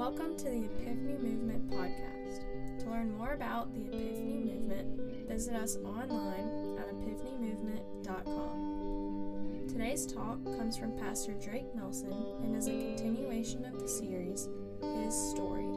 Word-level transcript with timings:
Welcome 0.00 0.32
to 0.38 0.44
the 0.44 0.64
Epiphany 0.64 1.18
Movement 1.18 1.68
podcast. 1.70 2.40
To 2.80 2.90
learn 2.90 3.12
more 3.16 3.32
about 3.32 3.74
the 3.74 3.82
Epiphany 3.82 4.40
Movement, 4.44 5.28
visit 5.28 5.54
us 5.54 5.76
online 5.84 6.76
at 6.78 6.88
epiphanymovement.com. 6.88 9.68
Today's 9.68 10.06
talk 10.06 10.42
comes 10.56 10.76
from 10.76 10.98
Pastor 10.98 11.34
Drake 11.34 11.72
Nelson 11.74 12.12
and 12.42 12.56
is 12.56 12.66
a 12.66 12.70
continuation 12.70 13.64
of 13.64 13.80
the 13.80 13.88
series, 13.88 14.48
His 14.82 15.14
Story. 15.30 15.68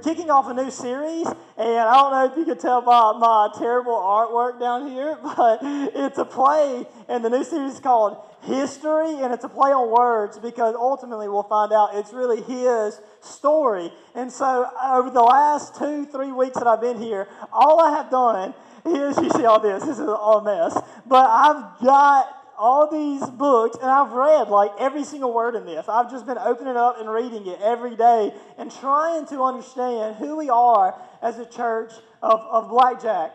Kicking 0.00 0.30
off 0.30 0.48
a 0.48 0.54
new 0.54 0.70
series, 0.70 1.26
and 1.26 1.78
I 1.78 1.94
don't 1.94 2.10
know 2.10 2.32
if 2.32 2.36
you 2.36 2.44
can 2.44 2.58
tell 2.58 2.80
by 2.80 3.12
my 3.18 3.50
terrible 3.58 3.92
artwork 3.92 4.58
down 4.58 4.88
here, 4.88 5.18
but 5.22 5.60
it's 5.62 6.18
a 6.18 6.24
play, 6.24 6.86
and 7.08 7.24
the 7.24 7.30
new 7.30 7.44
series 7.44 7.74
is 7.74 7.80
called 7.80 8.18
History, 8.42 9.20
and 9.20 9.32
it's 9.32 9.44
a 9.44 9.48
play 9.48 9.70
on 9.70 9.90
words 9.90 10.38
because 10.38 10.74
ultimately 10.74 11.28
we'll 11.28 11.42
find 11.42 11.72
out 11.72 11.90
it's 11.94 12.12
really 12.12 12.40
his 12.42 13.00
story. 13.20 13.92
And 14.14 14.32
so, 14.32 14.68
over 14.82 15.10
the 15.10 15.22
last 15.22 15.76
two, 15.76 16.06
three 16.06 16.32
weeks 16.32 16.56
that 16.56 16.66
I've 16.66 16.80
been 16.80 16.98
here, 16.98 17.28
all 17.52 17.80
I 17.80 17.90
have 17.90 18.10
done 18.10 18.54
is 18.86 19.16
you 19.18 19.30
see 19.30 19.44
all 19.44 19.60
this, 19.60 19.84
this 19.84 19.98
is 19.98 20.08
all 20.08 20.38
a 20.38 20.44
mess, 20.44 20.74
but 21.06 21.28
I've 21.28 21.78
got 21.84 22.39
all 22.60 22.90
these 22.90 23.28
books, 23.30 23.78
and 23.80 23.90
I've 23.90 24.12
read 24.12 24.48
like 24.48 24.72
every 24.78 25.02
single 25.02 25.32
word 25.32 25.54
in 25.54 25.64
this. 25.64 25.88
I've 25.88 26.10
just 26.10 26.26
been 26.26 26.36
opening 26.36 26.76
up 26.76 27.00
and 27.00 27.10
reading 27.10 27.46
it 27.46 27.58
every 27.62 27.96
day 27.96 28.34
and 28.58 28.70
trying 28.70 29.26
to 29.28 29.42
understand 29.42 30.16
who 30.16 30.36
we 30.36 30.50
are 30.50 30.94
as 31.22 31.38
a 31.38 31.46
church 31.46 31.92
of, 32.22 32.40
of 32.40 32.68
Blackjack. 32.68 33.32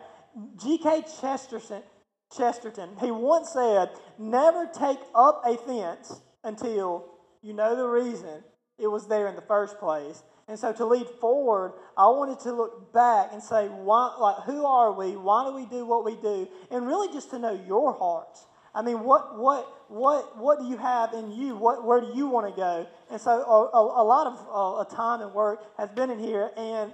G.K. 0.62 1.02
Chesterton, 1.20 1.82
Chesterton, 2.36 2.90
he 3.00 3.10
once 3.10 3.50
said, 3.50 3.90
Never 4.16 4.66
take 4.66 4.98
up 5.14 5.42
a 5.44 5.56
fence 5.56 6.20
until 6.44 7.06
you 7.42 7.52
know 7.52 7.74
the 7.74 7.86
reason 7.86 8.44
it 8.78 8.86
was 8.86 9.08
there 9.08 9.26
in 9.26 9.34
the 9.34 9.42
first 9.42 9.78
place. 9.80 10.22
And 10.48 10.56
so 10.56 10.72
to 10.72 10.84
lead 10.84 11.08
forward, 11.20 11.72
I 11.96 12.06
wanted 12.06 12.38
to 12.40 12.52
look 12.52 12.92
back 12.92 13.30
and 13.32 13.42
say, 13.42 13.66
why, 13.66 14.14
like, 14.20 14.44
who 14.44 14.64
are 14.64 14.92
we? 14.92 15.16
Why 15.16 15.44
do 15.44 15.56
we 15.56 15.66
do 15.66 15.84
what 15.84 16.04
we 16.04 16.14
do? 16.14 16.46
And 16.70 16.86
really 16.86 17.12
just 17.12 17.30
to 17.30 17.40
know 17.40 17.60
your 17.66 17.92
hearts. 17.94 18.46
I 18.76 18.82
mean, 18.82 19.02
what, 19.04 19.38
what, 19.38 19.66
what, 19.88 20.36
what 20.36 20.58
do 20.58 20.66
you 20.66 20.76
have 20.76 21.14
in 21.14 21.32
you? 21.32 21.56
What, 21.56 21.86
where 21.86 21.98
do 21.98 22.12
you 22.14 22.26
want 22.26 22.54
to 22.54 22.60
go? 22.60 22.86
And 23.10 23.18
so 23.18 23.30
a, 23.30 23.76
a, 23.76 24.02
a 24.02 24.04
lot 24.04 24.26
of 24.26 24.90
uh, 24.90 24.94
time 24.94 25.22
and 25.22 25.32
work 25.32 25.64
has 25.78 25.88
been 25.90 26.10
in 26.10 26.18
here. 26.18 26.50
And 26.58 26.92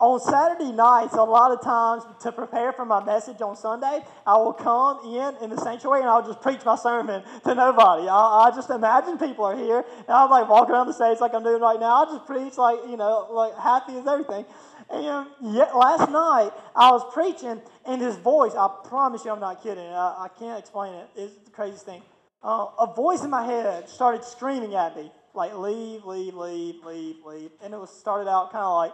on 0.00 0.18
Saturday 0.18 0.72
nights, 0.72 1.12
a 1.12 1.22
lot 1.22 1.52
of 1.52 1.62
times 1.62 2.04
to 2.22 2.32
prepare 2.32 2.72
for 2.72 2.86
my 2.86 3.04
message 3.04 3.42
on 3.42 3.54
Sunday, 3.54 4.00
I 4.26 4.36
will 4.38 4.54
come 4.54 5.00
in 5.04 5.44
in 5.44 5.50
the 5.50 5.60
sanctuary 5.60 6.00
and 6.00 6.08
I'll 6.08 6.26
just 6.26 6.40
preach 6.40 6.64
my 6.64 6.74
sermon 6.74 7.22
to 7.44 7.54
nobody. 7.54 8.08
I, 8.08 8.48
I 8.48 8.52
just 8.54 8.70
imagine 8.70 9.18
people 9.18 9.44
are 9.44 9.56
here 9.56 9.84
and 9.86 10.08
I'm 10.08 10.30
like 10.30 10.48
walking 10.48 10.74
around 10.74 10.86
the 10.86 10.94
stage 10.94 11.20
like 11.20 11.34
I'm 11.34 11.44
doing 11.44 11.60
right 11.60 11.78
now. 11.78 12.02
I'll 12.02 12.16
just 12.16 12.26
preach 12.26 12.56
like, 12.56 12.78
you 12.88 12.96
know, 12.96 13.28
like 13.30 13.56
happy 13.58 13.96
as 13.96 14.06
everything. 14.06 14.46
And 14.90 15.54
yet 15.54 15.76
last 15.76 16.10
night 16.10 16.50
I 16.74 16.90
was 16.90 17.02
preaching, 17.12 17.60
and 17.86 18.00
his 18.00 18.16
voice, 18.16 18.52
I 18.54 18.68
promise 18.84 19.24
you 19.24 19.30
I'm 19.30 19.40
not 19.40 19.62
kidding, 19.62 19.84
I, 19.84 20.26
I 20.26 20.28
can't 20.38 20.58
explain 20.58 20.94
it. 20.94 21.08
It's 21.16 21.34
the 21.44 21.50
craziest 21.50 21.84
thing. 21.84 22.02
Uh, 22.42 22.66
a 22.78 22.92
voice 22.94 23.22
in 23.22 23.30
my 23.30 23.44
head 23.44 23.88
started 23.88 24.22
screaming 24.24 24.74
at 24.74 24.96
me, 24.96 25.10
like, 25.32 25.56
leave, 25.56 26.04
leave, 26.04 26.34
leave, 26.34 26.84
leave, 26.84 27.16
leave. 27.24 27.50
And 27.62 27.72
it 27.72 27.78
was 27.78 27.90
started 27.90 28.28
out 28.28 28.52
kind 28.52 28.64
of 28.64 28.76
like, 28.76 28.92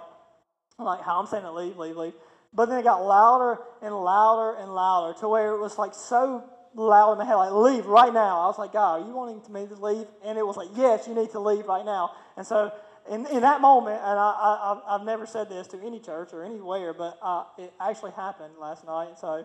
like 0.79 1.03
how 1.05 1.21
I'm 1.21 1.27
saying 1.27 1.45
it, 1.45 1.51
leave, 1.51 1.77
leave, 1.77 1.97
leave. 1.97 2.15
But 2.55 2.67
then 2.69 2.79
it 2.79 2.85
got 2.85 3.05
louder 3.05 3.59
and 3.83 3.95
louder 3.95 4.59
and 4.59 4.75
louder 4.75 5.19
to 5.21 5.29
where 5.29 5.53
it 5.55 5.61
was 5.61 5.79
like 5.79 5.95
so 5.95 6.45
loud 6.75 7.13
in 7.13 7.19
my 7.19 7.25
head, 7.25 7.35
like, 7.35 7.53
leave 7.53 7.87
right 7.87 8.13
now. 8.15 8.41
I 8.41 8.47
was 8.47 8.59
like, 8.59 8.73
God, 8.73 9.03
are 9.03 9.07
you 9.07 9.15
wanting 9.15 9.43
me 9.53 9.67
to 9.67 9.75
leave? 9.75 10.07
And 10.25 10.39
it 10.39 10.47
was 10.47 10.57
like, 10.57 10.69
yes, 10.77 11.09
you 11.09 11.15
need 11.15 11.31
to 11.33 11.41
leave 11.41 11.67
right 11.67 11.85
now. 11.85 12.13
And 12.37 12.47
so 12.47 12.73
in, 13.11 13.27
in 13.27 13.41
that 13.41 13.61
moment, 13.61 14.01
and 14.05 14.19
I, 14.19 14.79
I, 14.89 14.93
have 14.93 15.03
never 15.03 15.27
said 15.27 15.49
this 15.49 15.67
to 15.69 15.81
any 15.85 15.99
church 15.99 16.31
or 16.33 16.45
anywhere, 16.45 16.95
but 16.95 17.19
uh, 17.21 17.43
it 17.59 17.73
actually 17.81 18.13
happened 18.13 18.55
last 18.61 18.87
night. 18.87 19.19
So 19.19 19.45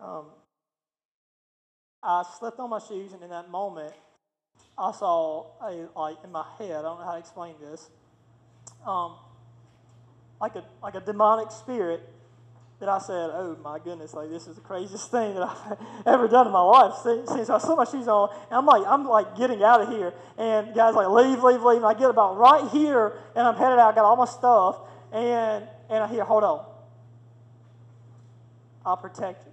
um, 0.00 0.24
I 2.02 2.24
slipped 2.38 2.58
on 2.58 2.70
my 2.70 2.78
shoes, 2.78 3.12
and 3.12 3.22
in 3.22 3.28
that 3.28 3.50
moment, 3.50 3.92
I 4.78 4.90
saw 4.92 5.50
a 5.62 5.86
like 5.98 6.16
in 6.24 6.32
my 6.32 6.46
head. 6.58 6.76
I 6.76 6.82
don't 6.82 6.98
know 6.98 7.04
how 7.04 7.12
to 7.12 7.18
explain 7.18 7.54
this. 7.60 7.90
Um, 8.86 9.16
like 10.40 10.56
a 10.56 10.64
like 10.82 10.94
a 10.94 11.00
demonic 11.00 11.50
spirit 11.50 12.00
that 12.84 12.90
I 12.90 12.98
said, 12.98 13.30
"Oh 13.32 13.56
my 13.62 13.78
goodness, 13.78 14.12
like 14.12 14.28
this 14.28 14.46
is 14.46 14.56
the 14.56 14.60
craziest 14.60 15.10
thing 15.10 15.34
that 15.34 15.42
I've 15.42 15.78
ever 16.06 16.28
done 16.28 16.46
in 16.46 16.52
my 16.52 16.60
life." 16.60 16.94
Since 17.02 17.48
I 17.48 17.58
put 17.58 17.76
my 17.76 17.84
shoes 17.84 18.08
on, 18.08 18.28
and 18.50 18.52
I'm 18.52 18.66
like, 18.66 18.86
I'm 18.86 19.06
like 19.06 19.36
getting 19.36 19.62
out 19.62 19.80
of 19.80 19.88
here, 19.88 20.12
and 20.36 20.74
guys 20.74 20.94
like, 20.94 21.08
"Leave, 21.08 21.42
leave, 21.42 21.62
leave!" 21.62 21.78
And 21.78 21.86
I 21.86 21.94
get 21.94 22.10
about 22.10 22.36
right 22.36 22.68
here, 22.70 23.14
and 23.34 23.46
I'm 23.46 23.56
headed 23.56 23.78
out. 23.78 23.92
I 23.92 23.94
got 23.94 24.04
all 24.04 24.16
my 24.16 24.26
stuff, 24.26 24.78
and 25.12 25.66
and 25.88 26.04
I 26.04 26.08
hear, 26.08 26.24
"Hold 26.24 26.44
on, 26.44 26.66
I'll 28.84 28.96
protect 28.96 29.46
you. 29.46 29.52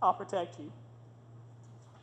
I'll 0.00 0.14
protect 0.14 0.58
you." 0.58 0.72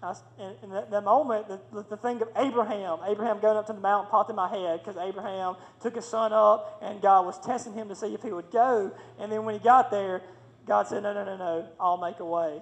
I, 0.05 0.13
in, 0.61 0.69
that, 0.69 0.91
that, 0.91 1.03
moment, 1.03 1.47
the, 1.47 1.59
the, 1.89 1.97
thing 1.97 2.21
of 2.21 2.27
Abraham, 2.37 2.99
Abraham 3.07 3.39
going 3.39 3.57
up 3.57 3.65
to 3.67 3.73
the 3.73 3.79
mountain 3.79 4.11
popped 4.11 4.29
in 4.29 4.35
my 4.35 4.47
head 4.47 4.79
because 4.79 4.97
Abraham 4.97 5.55
took 5.81 5.95
his 5.95 6.05
son 6.05 6.31
up 6.31 6.79
and 6.83 7.01
God 7.01 7.25
was 7.25 7.39
testing 7.39 7.73
him 7.73 7.89
to 7.89 7.95
see 7.95 8.13
if 8.13 8.21
he 8.21 8.31
would 8.31 8.51
go. 8.51 8.91
And 9.19 9.31
then 9.31 9.45
when 9.45 9.55
he 9.55 9.59
got 9.59 9.89
there, 9.89 10.21
God 10.65 10.87
said, 10.87 11.03
No, 11.03 11.13
no, 11.13 11.23
no, 11.23 11.37
no, 11.37 11.69
I'll 11.79 11.97
make 11.97 12.19
a 12.19 12.25
way. 12.25 12.61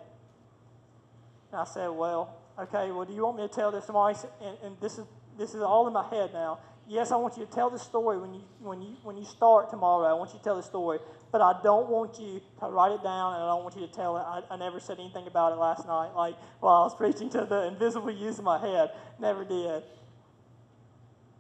And 1.51 1.61
I 1.61 1.65
said, 1.65 1.87
Well, 1.87 2.37
okay, 2.59 2.91
well, 2.91 3.05
do 3.05 3.13
you 3.13 3.23
want 3.23 3.37
me 3.37 3.47
to 3.47 3.53
tell 3.53 3.71
this 3.71 3.85
tomorrow? 3.85 4.15
And, 4.41 4.57
and 4.63 4.79
this, 4.81 4.97
is, 4.97 5.05
this 5.37 5.53
is 5.53 5.61
all 5.61 5.87
in 5.87 5.93
my 5.93 6.07
head 6.09 6.31
now. 6.33 6.59
Yes, 6.87 7.11
I 7.11 7.15
want 7.15 7.37
you 7.37 7.45
to 7.45 7.51
tell 7.51 7.69
the 7.69 7.79
story 7.79 8.19
when 8.19 8.33
you, 8.33 8.41
when, 8.59 8.81
you, 8.81 8.97
when 9.03 9.17
you 9.17 9.23
start 9.23 9.69
tomorrow. 9.69 10.05
I 10.05 10.13
want 10.13 10.31
you 10.33 10.39
to 10.39 10.43
tell 10.43 10.57
the 10.57 10.63
story. 10.63 10.99
But 11.31 11.41
I 11.41 11.59
don't 11.63 11.89
want 11.89 12.19
you 12.19 12.41
to 12.59 12.65
write 12.67 12.91
it 12.91 13.01
down 13.01 13.35
and 13.35 13.43
I 13.43 13.47
don't 13.47 13.63
want 13.63 13.75
you 13.75 13.87
to 13.87 13.93
tell 13.93 14.17
it. 14.17 14.21
I, 14.21 14.41
I 14.51 14.57
never 14.57 14.79
said 14.79 14.99
anything 14.99 15.25
about 15.25 15.53
it 15.53 15.55
last 15.55 15.87
night. 15.87 16.11
Like 16.15 16.35
while 16.59 16.81
I 16.81 16.83
was 16.83 16.95
preaching 16.97 17.29
to 17.31 17.45
the 17.45 17.67
invisible 17.67 18.11
use 18.11 18.37
in 18.37 18.43
my 18.43 18.59
head. 18.59 18.91
Never 19.19 19.45
did. 19.45 19.83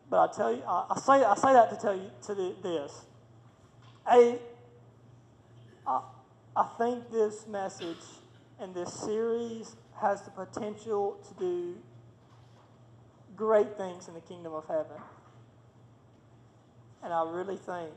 But 0.09 0.29
I 0.29 0.33
tell 0.33 0.53
you, 0.53 0.63
I, 0.65 0.85
I 0.91 0.99
say, 0.99 1.25
I 1.25 1.35
say 1.35 1.53
that 1.53 1.69
to 1.71 1.75
tell 1.75 1.95
you 1.95 2.09
to 2.27 2.35
the, 2.35 2.55
this. 2.63 3.05
A, 4.09 4.39
I 6.55 6.63
think 6.77 7.11
this 7.11 7.47
message 7.47 8.05
and 8.59 8.75
this 8.75 8.93
series 8.93 9.75
has 9.99 10.21
the 10.21 10.31
potential 10.31 11.17
to 11.27 11.33
do 11.39 11.75
great 13.35 13.75
things 13.75 14.07
in 14.07 14.13
the 14.13 14.21
kingdom 14.21 14.53
of 14.53 14.67
heaven. 14.67 15.01
And 17.03 17.11
I 17.11 17.23
really 17.27 17.57
think, 17.57 17.93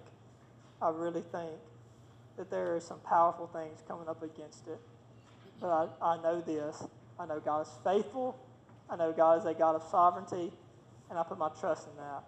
I 0.81 0.89
really 0.89 1.21
think 1.21 1.53
that 2.39 2.51
there 2.51 2.75
are 2.75 2.81
some 2.81 3.01
powerful 3.01 3.47
things 3.47 3.83
coming 3.87 4.09
up 4.09 4.23
against 4.23 4.67
it. 4.69 4.81
But 5.61 5.69
I, 6.03 6.15
I 6.15 6.23
know 6.23 6.41
this. 6.41 6.83
I 7.19 7.27
know 7.27 7.41
God 7.41 7.67
is 7.67 7.73
faithful. 7.85 8.39
I 8.89 8.97
know 8.97 9.13
God 9.13 9.39
is 9.39 9.45
a 9.45 9.55
God 9.55 9.75
of 9.77 9.83
sovereignty. 9.91 10.51
And 11.11 11.19
I 11.19 11.23
put 11.23 11.39
my 11.39 11.51
trust 11.61 11.89
in 11.89 11.97
that. 11.97 12.25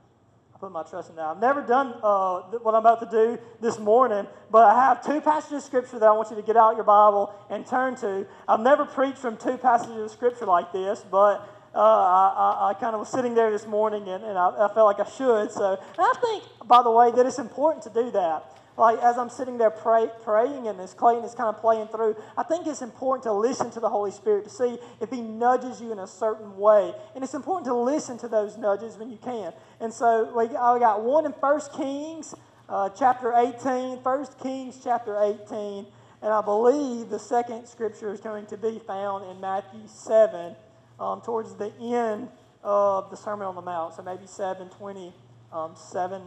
Put 0.61 0.73
my 0.73 0.83
trust 0.83 1.11
in 1.11 1.17
that. 1.17 1.25
I've 1.25 1.41
never 1.41 1.63
done 1.63 1.95
uh, 2.03 2.41
what 2.63 2.75
I'm 2.75 2.81
about 2.81 2.99
to 3.01 3.09
do 3.11 3.39
this 3.61 3.79
morning, 3.79 4.27
but 4.51 4.65
I 4.65 4.87
have 4.87 5.07
two 5.07 5.21
passages 5.21 5.59
of 5.59 5.63
Scripture 5.63 6.01
that 6.01 6.09
I 6.09 6.11
want 6.11 6.31
you 6.31 6.37
to 6.37 6.43
get 6.43 6.57
out 6.57 6.75
your 6.75 6.85
Bible 6.85 7.33
and 7.49 7.65
turn 7.65 7.95
to. 7.97 8.27
I've 8.49 8.59
never 8.59 8.85
preached 8.85 9.19
from 9.19 9.37
two 9.37 9.57
passages 9.57 9.97
of 9.97 10.11
Scripture 10.11 10.47
like 10.47 10.73
this, 10.73 11.05
but 11.09 11.49
uh, 11.73 11.79
I, 11.79 12.35
I, 12.37 12.71
I, 12.71 12.75
kind 12.75 12.95
of 12.95 12.99
was 12.99 13.09
sitting 13.09 13.35
there 13.35 13.53
this 13.53 13.69
morning 13.69 14.09
and, 14.09 14.25
and 14.25 14.37
I, 14.37 14.49
I, 14.49 14.75
felt 14.75 14.99
like 14.99 14.99
I 14.99 15.09
should. 15.09 15.53
So, 15.53 15.79
I 15.97 16.15
think, 16.21 16.43
by 16.67 16.83
the 16.83 16.91
way, 16.91 17.13
that 17.13 17.25
it's 17.25 17.39
important 17.39 17.85
to 17.85 17.91
do 17.91 18.11
that. 18.11 18.58
Like 18.79 19.01
as 19.01 19.19
I'm 19.19 19.29
sitting 19.29 19.59
there 19.59 19.71
pray, 19.71 20.09
praying 20.23 20.69
and 20.69 20.81
as 20.81 20.95
Clayton 20.95 21.25
is 21.25 21.35
kind 21.35 21.49
of 21.49 21.61
playing 21.61 21.89
through, 21.89 22.15
I 22.37 22.45
think 22.45 22.69
it's 22.69 22.81
important 22.81 23.25
to 23.25 23.33
listen 23.33 23.73
to 23.73 23.81
the 23.81 23.89
Holy 23.89 24.13
Spirit 24.13 24.45
to 24.45 24.51
see 24.51 24.79
if 25.01 25.11
He 25.11 25.21
nudges 25.21 25.81
you 25.81 25.91
in 25.91 25.99
a 25.99 26.07
certain 26.07 26.57
way. 26.57 26.95
And 27.17 27.25
it's 27.25 27.35
important 27.35 27.67
to 27.67 27.75
listen 27.75 28.19
to 28.19 28.29
those 28.29 28.57
nudges 28.57 28.97
when 28.97 29.11
you 29.11 29.19
can. 29.19 29.53
And 29.81 29.93
so 29.93 30.33
we, 30.37 30.45
I 30.57 30.79
got 30.79 31.03
one 31.03 31.27
in 31.27 31.33
1 31.33 31.61
Kings 31.77 32.37
uh, 32.69 32.89
chapter 32.91 33.33
18, 33.35 33.99
1 33.99 34.27
Kings 34.41 34.79
chapter 34.83 35.21
18. 35.21 35.85
And 36.23 36.33
I 36.33 36.41
believe 36.41 37.11
the 37.11 37.19
second 37.19 37.67
scripture 37.67 38.13
is 38.13 38.21
going 38.21 38.47
to 38.47 38.57
be 38.57 38.81
found 38.87 39.29
in 39.29 39.41
Matthew 39.41 39.81
7 39.87 40.55
um, 41.01 41.21
towards 41.21 41.55
the 41.55 41.73
end 41.81 42.29
of 42.63 43.11
the 43.11 43.17
Sermon 43.17 43.47
on 43.47 43.57
the 43.57 43.63
Mount. 43.63 43.95
So 43.95 44.03
maybe 44.03 44.27
7, 44.27 44.69
20, 44.69 45.13
um, 45.53 45.75
7, 45.75 46.23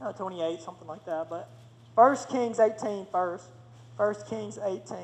uh, 0.00 0.12
28, 0.12 0.60
something 0.60 0.86
like 0.86 1.04
that. 1.04 1.28
But 1.28 1.50
1 1.98 2.16
Kings 2.30 2.60
18 2.60 3.08
first. 3.10 3.46
1 3.96 4.14
Kings 4.30 4.56
18. 4.64 4.96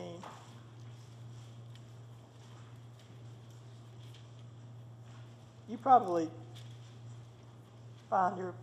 You 5.69 5.76
probably 5.76 6.29
find 8.08 8.38
your 8.38 8.55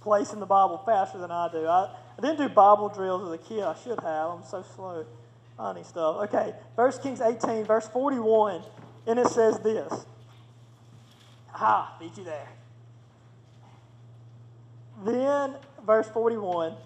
place 0.00 0.32
in 0.32 0.38
the 0.38 0.46
Bible 0.46 0.80
faster 0.86 1.18
than 1.18 1.32
I 1.32 1.50
do. 1.50 1.66
I, 1.66 1.90
I 2.16 2.20
didn't 2.20 2.38
do 2.38 2.48
Bible 2.48 2.88
drills 2.88 3.26
as 3.26 3.34
a 3.34 3.38
kid. 3.38 3.64
I 3.64 3.74
should 3.74 3.98
have. 3.98 4.30
I'm 4.30 4.44
so 4.44 4.64
slow 4.76 5.04
finding 5.56 5.82
stuff. 5.82 6.28
Okay, 6.28 6.54
1 6.76 6.92
Kings 7.02 7.20
18, 7.20 7.64
verse 7.64 7.88
41, 7.88 8.62
and 9.08 9.18
it 9.18 9.26
says 9.26 9.58
this. 9.58 10.06
Ha, 11.48 11.96
beat 11.98 12.16
you 12.16 12.22
there. 12.22 12.48
Then, 15.04 15.56
verse 15.84 16.08
41, 16.10 16.76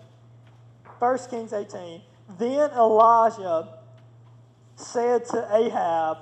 1 1.01 1.19
Kings 1.31 1.53
18, 1.55 2.03
then 2.39 2.71
Elijah 2.73 3.69
said 4.77 5.25
to 5.25 5.49
Ahab, 5.51 6.19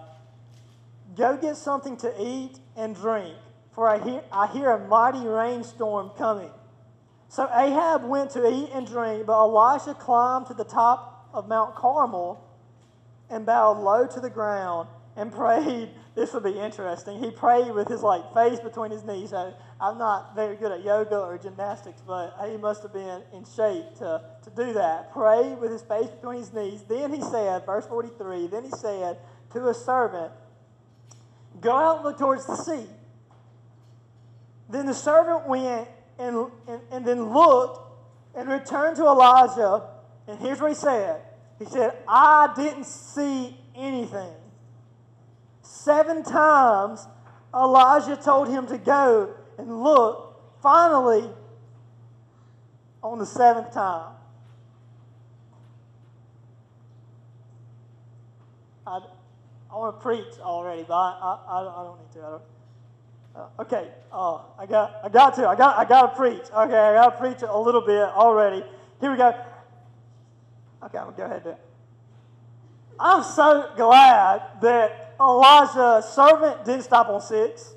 Go 1.16 1.36
get 1.36 1.56
something 1.56 1.96
to 1.96 2.14
eat 2.18 2.60
and 2.76 2.94
drink, 2.94 3.34
for 3.72 3.88
I 3.88 3.98
hear, 3.98 4.22
I 4.30 4.46
hear 4.46 4.70
a 4.70 4.86
mighty 4.86 5.26
rainstorm 5.26 6.12
coming. 6.16 6.50
So 7.28 7.50
Ahab 7.52 8.04
went 8.04 8.30
to 8.30 8.48
eat 8.48 8.70
and 8.72 8.86
drink, 8.86 9.26
but 9.26 9.32
Elisha 9.32 9.94
climbed 9.94 10.46
to 10.46 10.54
the 10.54 10.64
top 10.64 11.28
of 11.34 11.48
Mount 11.48 11.74
Carmel 11.74 12.42
and 13.28 13.44
bowed 13.44 13.78
low 13.78 14.06
to 14.06 14.20
the 14.20 14.30
ground 14.30 14.88
and 15.16 15.32
prayed. 15.40 15.90
This 16.14 16.32
would 16.34 16.44
be 16.44 16.58
interesting. 16.58 17.22
He 17.22 17.30
prayed 17.30 17.72
with 17.72 17.88
his 17.88 18.02
like 18.02 18.32
face 18.32 18.60
between 18.60 18.92
his 18.92 19.04
knees. 19.04 19.30
So 19.30 19.54
I'm 19.80 19.96
not 19.96 20.34
very 20.34 20.56
good 20.56 20.72
at 20.72 20.82
yoga 20.84 21.18
or 21.18 21.38
gymnastics, 21.38 22.02
but 22.04 22.36
he 22.50 22.56
must 22.56 22.82
have 22.82 22.92
been 22.92 23.22
in 23.32 23.44
shape 23.44 23.94
to, 23.98 24.22
to 24.42 24.50
do 24.56 24.72
that. 24.72 25.12
Pray 25.12 25.54
with 25.54 25.70
his 25.70 25.82
face 25.82 26.08
between 26.08 26.38
his 26.38 26.52
knees. 26.52 26.82
Then 26.82 27.12
he 27.12 27.20
said, 27.22 27.64
verse 27.64 27.86
43, 27.86 28.48
then 28.48 28.64
he 28.64 28.70
said 28.70 29.18
to 29.52 29.68
a 29.68 29.74
servant, 29.74 30.32
Go 31.60 31.72
out 31.72 31.96
and 31.96 32.04
look 32.04 32.18
towards 32.18 32.46
the 32.46 32.56
sea. 32.56 32.86
Then 34.68 34.86
the 34.86 34.94
servant 34.94 35.46
went 35.46 35.88
and, 36.18 36.50
and, 36.66 36.80
and 36.90 37.06
then 37.06 37.32
looked 37.32 37.80
and 38.34 38.48
returned 38.48 38.96
to 38.96 39.04
Elijah. 39.04 39.84
And 40.26 40.40
here's 40.40 40.60
what 40.60 40.70
he 40.70 40.76
said 40.76 41.20
He 41.58 41.64
said, 41.66 41.96
I 42.06 42.52
didn't 42.56 42.84
see 42.84 43.56
anything. 43.76 44.34
Seven 45.62 46.24
times 46.24 47.06
Elijah 47.54 48.16
told 48.16 48.48
him 48.48 48.66
to 48.66 48.78
go 48.78 49.34
and 49.58 49.82
look. 49.82 50.26
Finally, 50.60 51.30
on 53.00 53.18
the 53.20 53.26
seventh 53.26 53.72
time, 53.72 54.12
I, 58.84 59.00
I 59.70 59.76
want 59.76 59.96
to 59.96 60.02
preach 60.02 60.40
already, 60.40 60.82
but 60.82 60.94
I, 60.94 61.38
I, 61.48 61.60
I 61.60 61.84
don't 61.84 62.00
need 62.00 62.12
to. 62.14 62.18
I 62.18 62.30
don't. 62.30 62.42
Uh, 63.36 63.62
okay, 63.62 63.88
uh, 64.10 64.40
I 64.58 64.66
got, 64.66 65.00
I 65.04 65.08
got 65.08 65.34
to, 65.36 65.46
I 65.46 65.54
got, 65.54 65.78
I 65.78 65.84
got 65.84 66.10
to 66.10 66.16
preach. 66.16 66.42
Okay, 66.42 66.76
I 66.76 66.94
got 66.94 67.10
to 67.10 67.20
preach 67.20 67.42
a 67.42 67.56
little 67.56 67.82
bit 67.82 68.02
already. 68.02 68.64
Here 69.00 69.12
we 69.12 69.16
go. 69.16 69.28
Okay, 70.82 70.98
I'm 70.98 71.04
gonna 71.04 71.16
go 71.16 71.24
ahead 71.24 71.46
and 71.46 71.56
I'm 72.98 73.22
so 73.22 73.70
glad 73.76 74.42
that 74.60 75.14
Elijah's 75.20 76.06
servant 76.06 76.64
didn't 76.64 76.82
stop 76.82 77.08
on 77.08 77.20
six. 77.20 77.74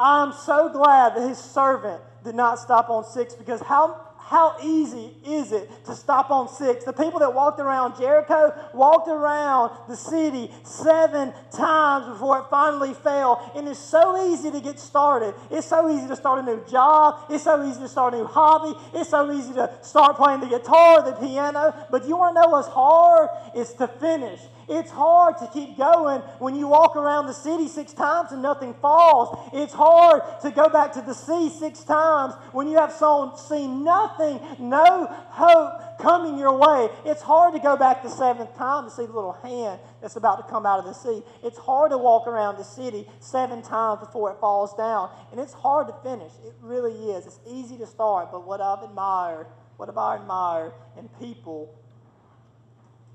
I'm 0.00 0.32
so 0.32 0.70
glad 0.70 1.14
that 1.14 1.28
his 1.28 1.38
servant 1.38 2.00
did 2.24 2.34
not 2.34 2.58
stop 2.58 2.88
on 2.88 3.04
six 3.04 3.34
because 3.34 3.60
how 3.60 4.10
how 4.30 4.56
easy 4.62 5.10
is 5.26 5.50
it 5.50 5.68
to 5.86 5.96
stop 5.96 6.30
on 6.30 6.48
six? 6.48 6.84
The 6.84 6.92
people 6.92 7.18
that 7.18 7.34
walked 7.34 7.58
around 7.58 7.98
Jericho 7.98 8.54
walked 8.72 9.08
around 9.08 9.72
the 9.88 9.96
city 9.96 10.52
seven 10.62 11.32
times 11.50 12.06
before 12.06 12.38
it 12.38 12.44
finally 12.48 12.94
fell. 12.94 13.50
And 13.56 13.66
it's 13.66 13.80
so 13.80 14.32
easy 14.32 14.52
to 14.52 14.60
get 14.60 14.78
started. 14.78 15.34
It's 15.50 15.66
so 15.66 15.90
easy 15.90 16.06
to 16.06 16.14
start 16.14 16.38
a 16.38 16.42
new 16.42 16.64
job. 16.70 17.26
It's 17.28 17.42
so 17.42 17.60
easy 17.64 17.80
to 17.80 17.88
start 17.88 18.14
a 18.14 18.18
new 18.18 18.24
hobby. 18.24 18.78
It's 18.94 19.10
so 19.10 19.32
easy 19.32 19.52
to 19.54 19.68
start 19.82 20.14
playing 20.16 20.38
the 20.38 20.46
guitar, 20.46 21.02
the 21.02 21.14
piano. 21.14 21.74
But 21.90 22.06
you 22.06 22.16
want 22.16 22.36
to 22.36 22.42
know 22.42 22.48
what's 22.50 22.68
hard? 22.68 23.30
It's 23.56 23.72
to 23.74 23.88
finish. 23.88 24.40
It's 24.68 24.90
hard 24.90 25.38
to 25.38 25.48
keep 25.52 25.76
going 25.76 26.20
when 26.38 26.54
you 26.54 26.68
walk 26.68 26.96
around 26.96 27.26
the 27.26 27.32
city 27.32 27.68
six 27.68 27.92
times 27.92 28.32
and 28.32 28.42
nothing 28.42 28.74
falls. 28.74 29.50
It's 29.52 29.72
hard 29.72 30.22
to 30.42 30.50
go 30.50 30.68
back 30.68 30.92
to 30.92 31.02
the 31.02 31.14
sea 31.14 31.50
six 31.50 31.82
times 31.82 32.34
when 32.52 32.68
you 32.68 32.76
have 32.76 32.92
seen 32.92 33.84
nothing, 33.84 34.40
no 34.58 35.06
hope 35.30 35.98
coming 36.00 36.38
your 36.38 36.56
way. 36.56 36.88
It's 37.04 37.22
hard 37.22 37.54
to 37.54 37.60
go 37.60 37.76
back 37.76 38.02
the 38.02 38.08
seventh 38.08 38.56
time 38.56 38.84
to 38.84 38.90
see 38.90 39.06
the 39.06 39.12
little 39.12 39.32
hand 39.32 39.80
that's 40.00 40.16
about 40.16 40.36
to 40.36 40.50
come 40.50 40.66
out 40.66 40.78
of 40.78 40.84
the 40.84 40.94
sea. 40.94 41.22
It's 41.42 41.58
hard 41.58 41.90
to 41.90 41.98
walk 41.98 42.26
around 42.26 42.56
the 42.56 42.64
city 42.64 43.06
seven 43.18 43.62
times 43.62 44.00
before 44.00 44.32
it 44.32 44.40
falls 44.40 44.74
down. 44.76 45.10
And 45.30 45.40
it's 45.40 45.52
hard 45.52 45.88
to 45.88 45.94
finish. 46.02 46.32
It 46.44 46.54
really 46.60 47.10
is. 47.10 47.26
It's 47.26 47.40
easy 47.46 47.76
to 47.78 47.86
start, 47.86 48.30
but 48.32 48.46
what 48.46 48.60
I've 48.60 48.82
admired, 48.82 49.46
what 49.76 49.88
have 49.88 49.98
I 49.98 50.16
admired 50.16 50.72
in 50.98 51.08
people 51.20 51.74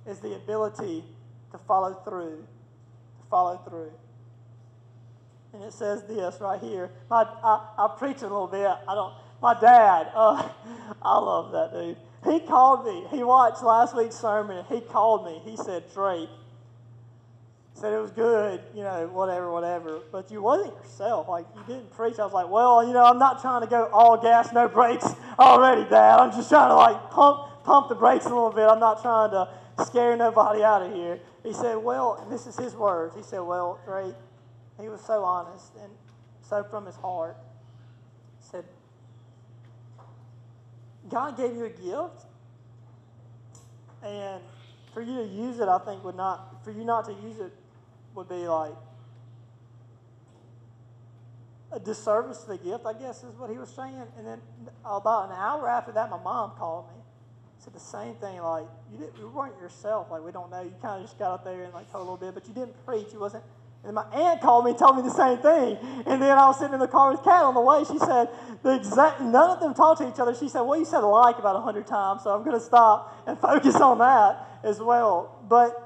is 0.07 0.19
the 0.19 0.35
ability 0.35 1.03
to 1.55 1.63
follow 1.65 1.93
through, 1.93 2.45
to 3.19 3.27
follow 3.29 3.57
through. 3.67 3.91
And 5.53 5.63
it 5.63 5.73
says 5.73 6.03
this 6.03 6.37
right 6.41 6.59
here. 6.59 6.91
My, 7.09 7.23
I, 7.43 7.69
I 7.77 7.95
preach 7.97 8.17
a 8.19 8.23
little 8.27 8.47
bit. 8.47 8.67
I 8.67 8.93
don't. 8.93 9.13
My 9.41 9.53
dad, 9.59 10.11
uh, 10.13 10.49
I 11.01 11.17
love 11.17 11.51
that 11.51 11.71
dude. 11.71 11.97
He 12.25 12.39
called 12.39 12.85
me. 12.85 13.05
He 13.15 13.23
watched 13.23 13.63
last 13.63 13.95
week's 13.95 14.15
sermon. 14.15 14.65
He 14.69 14.81
called 14.81 15.25
me. 15.25 15.39
He 15.49 15.55
said, 15.55 15.83
Drake, 15.93 16.29
said 17.75 17.93
it 17.93 18.01
was 18.01 18.11
good, 18.11 18.61
you 18.73 18.81
know, 18.83 19.07
whatever, 19.13 19.51
whatever. 19.51 19.99
But 20.11 20.31
you 20.31 20.41
wasn't 20.41 20.73
yourself. 20.73 21.27
Like 21.29 21.45
you 21.55 21.61
didn't 21.67 21.91
preach. 21.91 22.17
I 22.19 22.23
was 22.23 22.33
like, 22.33 22.49
well, 22.49 22.85
you 22.85 22.93
know, 22.93 23.03
I'm 23.03 23.19
not 23.19 23.41
trying 23.41 23.61
to 23.61 23.67
go 23.67 23.85
all 23.93 24.17
gas, 24.17 24.51
no 24.53 24.67
brakes 24.67 25.07
already, 25.37 25.83
Dad. 25.89 26.19
I'm 26.19 26.31
just 26.31 26.49
trying 26.49 26.69
to 26.69 26.75
like 26.75 27.11
pump 27.11 27.63
pump 27.63 27.89
the 27.89 27.95
brakes 27.95 28.25
a 28.25 28.29
little 28.29 28.51
bit. 28.51 28.67
I'm 28.67 28.79
not 28.79 29.01
trying 29.01 29.31
to 29.31 29.49
scare 29.83 30.15
nobody 30.15 30.63
out 30.63 30.81
of 30.83 30.93
here. 30.93 31.19
He 31.45 31.53
said, 31.53 31.75
Well, 31.77 32.25
this 32.29 32.47
is 32.47 32.57
his 32.57 32.75
words. 32.75 33.15
He 33.15 33.21
said, 33.21 33.39
Well, 33.39 33.79
Drake, 33.85 34.15
he 34.81 34.89
was 34.89 34.99
so 35.01 35.23
honest 35.23 35.71
and 35.81 35.91
so 36.41 36.63
from 36.63 36.87
his 36.87 36.95
heart. 36.95 37.37
He 38.41 38.49
said, 38.49 38.65
God 41.07 41.37
gave 41.37 41.55
you 41.55 41.65
a 41.65 41.69
gift, 41.69 42.25
and 44.03 44.41
for 44.91 45.03
you 45.03 45.17
to 45.17 45.27
use 45.27 45.59
it, 45.59 45.69
I 45.69 45.77
think 45.77 46.03
would 46.03 46.15
not, 46.15 46.63
for 46.63 46.71
you 46.71 46.83
not 46.83 47.05
to 47.05 47.13
use 47.13 47.39
it 47.39 47.53
would 48.15 48.27
be 48.27 48.47
like 48.47 48.73
a 51.71 51.79
disservice 51.79 52.39
to 52.41 52.47
the 52.47 52.57
gift, 52.57 52.87
I 52.87 52.93
guess 52.93 53.23
is 53.23 53.35
what 53.35 53.51
he 53.51 53.57
was 53.57 53.69
saying. 53.69 54.01
And 54.17 54.25
then 54.25 54.41
about 54.83 55.29
an 55.29 55.35
hour 55.35 55.69
after 55.69 55.91
that, 55.91 56.09
my 56.09 56.21
mom 56.23 56.51
called 56.57 56.87
me 56.87 57.04
said 57.65 57.73
the 57.73 57.79
same 57.79 58.13
thing. 58.15 58.39
Like 58.39 58.67
you 58.91 58.99
didn't, 58.99 59.17
you 59.17 59.27
weren't 59.27 59.59
yourself. 59.59 60.11
Like 60.11 60.23
we 60.23 60.31
don't 60.31 60.51
know. 60.51 60.61
You 60.61 60.73
kind 60.81 61.01
of 61.01 61.01
just 61.01 61.17
got 61.17 61.31
up 61.31 61.43
there 61.43 61.63
and 61.63 61.73
like 61.73 61.91
told 61.91 62.07
a 62.07 62.11
little 62.11 62.17
bit, 62.17 62.33
but 62.33 62.47
you 62.47 62.53
didn't 62.53 62.85
preach. 62.85 63.07
You 63.11 63.19
wasn't. 63.19 63.43
And 63.83 63.93
my 63.93 64.05
aunt 64.13 64.41
called 64.41 64.65
me 64.65 64.71
and 64.71 64.79
told 64.79 64.97
me 64.97 65.03
the 65.03 65.13
same 65.13 65.37
thing. 65.39 65.77
And 66.07 66.21
then 66.21 66.37
I 66.37 66.47
was 66.47 66.57
sitting 66.57 66.73
in 66.73 66.79
the 66.79 66.87
car 66.87 67.11
with 67.11 67.23
Kat 67.23 67.43
on 67.43 67.53
the 67.53 67.61
way. 67.61 67.83
She 67.83 67.99
said 67.99 68.29
the 68.63 68.75
exact. 68.75 69.21
None 69.21 69.49
of 69.49 69.59
them 69.59 69.73
talked 69.73 70.01
to 70.01 70.07
each 70.07 70.19
other. 70.19 70.35
She 70.35 70.47
said, 70.47 70.61
"Well, 70.61 70.77
you 70.77 70.85
said 70.85 70.99
like 70.99 71.39
about 71.39 71.55
a 71.55 71.61
hundred 71.61 71.87
times, 71.87 72.23
so 72.23 72.35
I'm 72.35 72.43
going 72.43 72.57
to 72.57 72.65
stop 72.65 73.23
and 73.27 73.37
focus 73.49 73.75
on 73.75 73.97
that 73.97 74.61
as 74.63 74.79
well." 74.79 75.43
But 75.47 75.81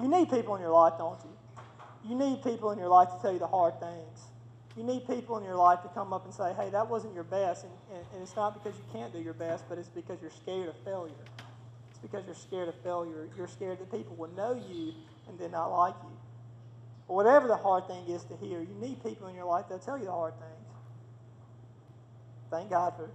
you 0.00 0.08
need 0.08 0.30
people 0.30 0.56
in 0.56 0.62
your 0.62 0.72
life, 0.72 0.94
don't 0.98 1.18
you? 1.24 2.10
You 2.10 2.16
need 2.16 2.42
people 2.42 2.72
in 2.72 2.78
your 2.78 2.88
life 2.88 3.08
to 3.10 3.18
tell 3.22 3.32
you 3.32 3.38
the 3.38 3.46
hard 3.46 3.78
things. 3.80 4.33
You 4.76 4.82
need 4.82 5.06
people 5.06 5.38
in 5.38 5.44
your 5.44 5.56
life 5.56 5.82
to 5.82 5.88
come 5.88 6.12
up 6.12 6.24
and 6.24 6.34
say, 6.34 6.52
hey, 6.56 6.70
that 6.70 6.88
wasn't 6.88 7.14
your 7.14 7.24
best. 7.24 7.64
And, 7.64 7.72
and, 7.92 8.06
and, 8.12 8.22
it's 8.22 8.34
not 8.34 8.54
because 8.54 8.76
you 8.76 8.84
can't 8.92 9.12
do 9.12 9.20
your 9.20 9.34
best, 9.34 9.64
but 9.68 9.78
it's 9.78 9.88
because 9.88 10.20
you're 10.20 10.32
scared 10.32 10.68
of 10.68 10.76
failure. 10.84 11.14
It's 11.90 11.98
because 12.00 12.24
you're 12.26 12.34
scared 12.34 12.68
of 12.68 12.74
failure. 12.82 13.28
You're 13.36 13.46
scared 13.46 13.78
that 13.78 13.90
people 13.92 14.16
will 14.16 14.32
know 14.34 14.54
you 14.54 14.94
and 15.28 15.38
then 15.38 15.52
not 15.52 15.68
like 15.68 15.94
you. 16.02 16.10
Or 17.06 17.16
whatever 17.16 17.46
the 17.46 17.56
hard 17.56 17.86
thing 17.86 18.04
is 18.08 18.24
to 18.24 18.36
hear, 18.36 18.60
you 18.60 18.74
need 18.80 19.02
people 19.04 19.28
in 19.28 19.36
your 19.36 19.44
life 19.44 19.66
that'll 19.68 19.84
tell 19.84 19.98
you 19.98 20.06
the 20.06 20.12
hard 20.12 20.34
things. 20.34 20.50
Thank 22.50 22.70
God 22.70 22.94
for 22.96 23.10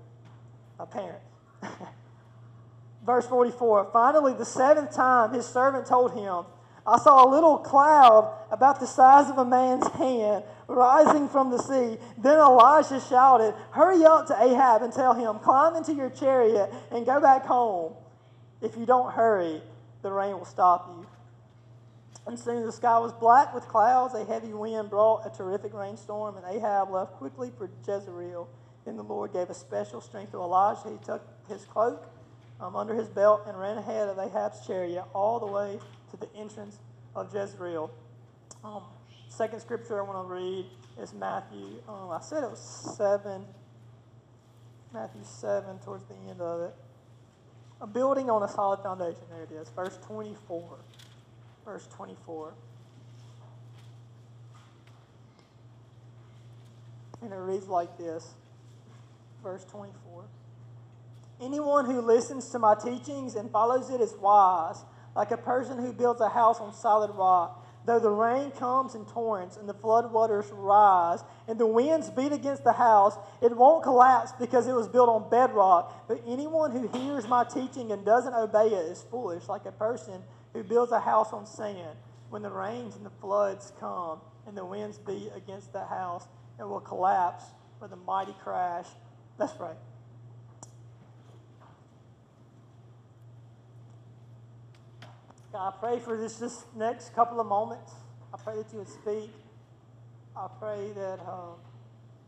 my 0.78 0.86
parents. 0.86 1.26
Verse 3.06 3.26
44 3.28 3.90
Finally, 3.92 4.34
the 4.34 4.46
seventh 4.46 4.96
time, 4.96 5.34
his 5.34 5.46
servant 5.46 5.86
told 5.86 6.14
him, 6.14 6.46
I 6.90 6.98
saw 6.98 7.24
a 7.24 7.30
little 7.30 7.58
cloud 7.60 8.36
about 8.50 8.80
the 8.80 8.88
size 8.88 9.30
of 9.30 9.38
a 9.38 9.46
man's 9.46 9.88
hand 9.92 10.44
rising 10.68 11.30
from 11.30 11.52
the 11.52 11.60
sea. 11.60 12.02
Then 12.18 12.40
Elijah 12.40 13.00
shouted, 13.00 13.54
Hurry 13.72 14.04
up 14.04 14.26
to 14.28 14.42
Ahab 14.42 14.82
and 14.82 14.92
tell 14.92 15.14
him, 15.14 15.38
Climb 15.38 15.76
into 15.76 15.94
your 15.94 16.10
chariot 16.10 16.74
and 16.92 17.06
go 17.06 17.22
back 17.22 17.46
home. 17.46 17.94
If 18.62 18.76
you 18.76 18.88
don't 18.88 19.14
hurry, 19.14 19.62
the 20.02 20.12
rain 20.12 20.32
will 20.32 20.46
stop 20.46 20.90
you. 20.90 21.06
And 22.26 22.40
soon 22.40 22.66
the 22.66 22.72
sky 22.72 22.98
was 22.98 23.14
black 23.14 23.54
with 23.54 23.68
clouds. 23.68 24.16
A 24.16 24.26
heavy 24.26 24.54
wind 24.54 24.90
brought 24.90 25.28
a 25.28 25.30
terrific 25.30 25.74
rainstorm, 25.76 26.38
and 26.38 26.46
Ahab 26.46 26.90
left 26.90 27.14
quickly 27.14 27.52
for 27.56 27.70
Jezreel. 27.88 28.50
Then 28.86 28.98
the 28.98 29.04
Lord 29.04 29.32
gave 29.32 29.52
a 29.52 29.54
special 29.54 30.02
strength 30.02 30.32
to 30.32 30.38
Elijah. 30.38 30.90
He 30.90 31.06
took 31.06 31.28
his 31.48 31.66
cloak 31.66 32.12
um, 32.60 32.76
under 32.76 32.96
his 32.96 33.10
belt 33.10 33.44
and 33.46 33.60
ran 33.60 33.78
ahead 33.78 34.10
of 34.10 34.18
Ahab's 34.18 34.66
chariot 34.66 35.06
all 35.14 35.40
the 35.40 35.46
way 35.46 35.80
to 36.12 36.18
the 36.18 36.34
entrance 36.36 36.78
of 37.16 37.34
Jezreel. 37.34 37.92
Um, 38.64 38.84
second 39.28 39.60
scripture 39.60 40.00
I 40.00 40.04
want 40.04 40.28
to 40.28 40.34
read 40.34 40.66
is 41.02 41.14
Matthew. 41.14 41.82
Um, 41.88 42.10
I 42.12 42.20
said 42.22 42.44
it 42.44 42.50
was 42.50 42.96
seven. 42.98 43.46
Matthew 44.94 45.22
7, 45.24 45.78
towards 45.80 46.04
the 46.06 46.16
end 46.28 46.42
of 46.42 46.62
it. 46.62 46.76
A 47.80 47.86
building 47.86 48.30
on 48.30 48.42
a 48.42 48.48
solid 48.48 48.82
foundation. 48.82 49.22
There 49.30 49.44
it 49.44 49.52
is, 49.52 49.70
verse 49.70 49.98
24. 50.08 50.80
Verse 51.64 51.88
24. 51.94 52.54
And 57.22 57.32
it 57.32 57.36
reads 57.36 57.68
like 57.68 57.98
this 57.98 58.34
verse 59.44 59.66
24. 59.66 60.24
Anyone 61.42 61.86
who 61.86 62.02
listens 62.02 62.50
to 62.50 62.60
my 62.60 62.76
teachings 62.76 63.36
and 63.36 63.50
follows 63.52 63.90
it 63.90 64.02
is 64.02 64.14
wise, 64.16 64.84
like 65.20 65.32
a 65.32 65.38
person 65.38 65.78
who 65.78 65.92
builds 65.92 66.22
a 66.22 66.30
house 66.30 66.62
on 66.62 66.74
solid 66.74 67.12
rock. 67.12 67.68
Though 67.86 68.00
the 68.00 68.10
rain 68.10 68.52
comes 68.52 68.96
in 68.96 69.04
torrents 69.04 69.58
and 69.58 69.68
the 69.68 69.74
flood 69.74 70.14
waters 70.14 70.46
rise 70.54 71.26
and 71.46 71.60
the 71.60 71.66
winds 71.66 72.10
beat 72.10 72.32
against 72.32 72.64
the 72.64 72.72
house, 72.72 73.18
it 73.42 73.54
won't 73.54 73.84
collapse 73.84 74.32
because 74.40 74.66
it 74.66 74.72
was 74.72 74.88
built 74.88 75.10
on 75.10 75.30
bedrock. 75.30 76.08
But 76.08 76.24
anyone 76.26 76.72
who 76.72 76.88
hears 76.98 77.28
my 77.28 77.44
teaching 77.44 77.92
and 77.92 78.06
doesn't 78.06 78.34
obey 78.34 78.68
it 78.68 78.86
is 78.86 79.04
foolish, 79.12 79.50
like 79.50 79.66
a 79.66 79.74
person 79.74 80.24
who 80.54 80.64
builds 80.64 80.94
a 80.94 81.02
house 81.02 81.34
on 81.34 81.46
sand. 81.46 81.98
When 82.30 82.42
the 82.42 82.50
rains 82.50 82.96
and 82.96 83.06
the 83.06 83.12
floods 83.20 83.74
come 83.78 84.22
and 84.48 84.56
the 84.56 84.64
winds 84.64 85.00
beat 85.00 85.32
against 85.36 85.74
the 85.74 85.84
house, 85.84 86.30
it 86.58 86.64
will 86.64 86.80
collapse 86.80 87.44
with 87.82 87.92
a 87.92 87.98
mighty 87.98 88.36
crash. 88.42 88.88
Let's 89.38 89.52
pray. 89.52 89.74
God, 95.52 95.74
I 95.74 95.80
pray 95.80 96.00
for 96.00 96.16
this, 96.18 96.36
this 96.36 96.64
next 96.76 97.16
couple 97.16 97.40
of 97.40 97.48
moments. 97.48 97.94
I 98.34 98.38
pray 98.38 98.56
that 98.58 98.72
you 98.72 98.80
would 98.80 98.88
speak. 98.88 99.32
I 100.36 100.48
pray 100.60 100.92
that 100.96 101.20
um, 101.22 101.56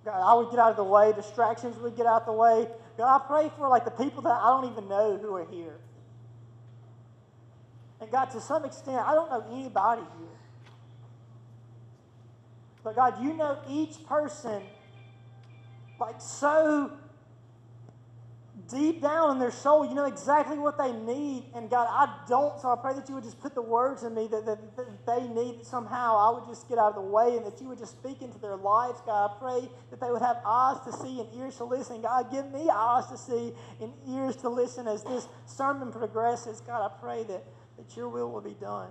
God, 0.03 0.21
I 0.21 0.33
would 0.33 0.49
get 0.49 0.59
out 0.59 0.71
of 0.71 0.77
the 0.77 0.83
way, 0.83 1.13
distractions 1.13 1.77
would 1.77 1.95
get 1.95 2.07
out 2.07 2.21
of 2.21 2.25
the 2.25 2.33
way. 2.33 2.67
God, 2.97 3.21
I 3.21 3.27
pray 3.27 3.51
for 3.57 3.67
like 3.67 3.85
the 3.85 3.91
people 3.91 4.23
that 4.23 4.41
I 4.41 4.47
don't 4.49 4.71
even 4.71 4.89
know 4.89 5.17
who 5.17 5.35
are 5.35 5.45
here. 5.45 5.77
And 7.99 8.09
God, 8.09 8.25
to 8.31 8.41
some 8.41 8.65
extent, 8.65 8.97
I 8.97 9.13
don't 9.13 9.29
know 9.29 9.45
anybody 9.51 10.01
here. 10.17 10.27
But 12.83 12.95
God, 12.95 13.23
you 13.23 13.33
know 13.33 13.59
each 13.69 14.03
person 14.07 14.63
like 15.99 16.19
so 16.19 16.91
deep 18.69 19.01
down 19.01 19.31
in 19.31 19.39
their 19.39 19.51
soul, 19.51 19.87
you 19.87 19.93
know 19.93 20.05
exactly 20.05 20.57
what 20.57 20.77
they 20.77 20.91
need. 20.91 21.45
And 21.55 21.69
God, 21.69 21.87
I 21.89 22.27
don't, 22.27 22.59
so 22.59 22.69
I 22.69 22.75
pray 22.81 22.93
that 22.93 23.07
you 23.07 23.15
would 23.15 23.23
just 23.23 23.39
put 23.39 23.55
the 23.55 23.61
words 23.61 24.03
in 24.03 24.13
me 24.13 24.27
that, 24.27 24.45
that, 24.45 24.75
that 24.75 25.05
they 25.05 25.27
need 25.27 25.65
somehow. 25.65 26.17
I 26.17 26.39
would 26.39 26.47
just 26.47 26.67
get 26.67 26.77
out 26.77 26.89
of 26.89 26.95
the 26.95 27.09
way 27.09 27.37
and 27.37 27.45
that 27.45 27.61
you 27.61 27.67
would 27.67 27.77
just 27.77 27.93
speak 27.93 28.21
into 28.21 28.39
their 28.39 28.55
lives, 28.55 29.01
God. 29.05 29.31
I 29.31 29.39
pray 29.39 29.69
that 29.89 29.99
they 29.99 30.11
would 30.11 30.21
have 30.21 30.37
eyes 30.45 30.77
to 30.85 30.93
see 30.93 31.19
and 31.21 31.29
ears 31.35 31.57
to 31.57 31.63
listen. 31.63 32.01
God, 32.01 32.31
give 32.31 32.51
me 32.51 32.69
eyes 32.69 33.07
to 33.07 33.17
see 33.17 33.53
and 33.79 33.93
ears 34.07 34.35
to 34.37 34.49
listen 34.49 34.87
as 34.87 35.03
this 35.03 35.27
sermon 35.45 35.91
progresses. 35.91 36.61
God, 36.61 36.91
I 36.91 36.99
pray 36.99 37.23
that, 37.23 37.43
that 37.77 37.95
your 37.95 38.09
will 38.09 38.31
will 38.31 38.41
be 38.41 38.55
done. 38.59 38.89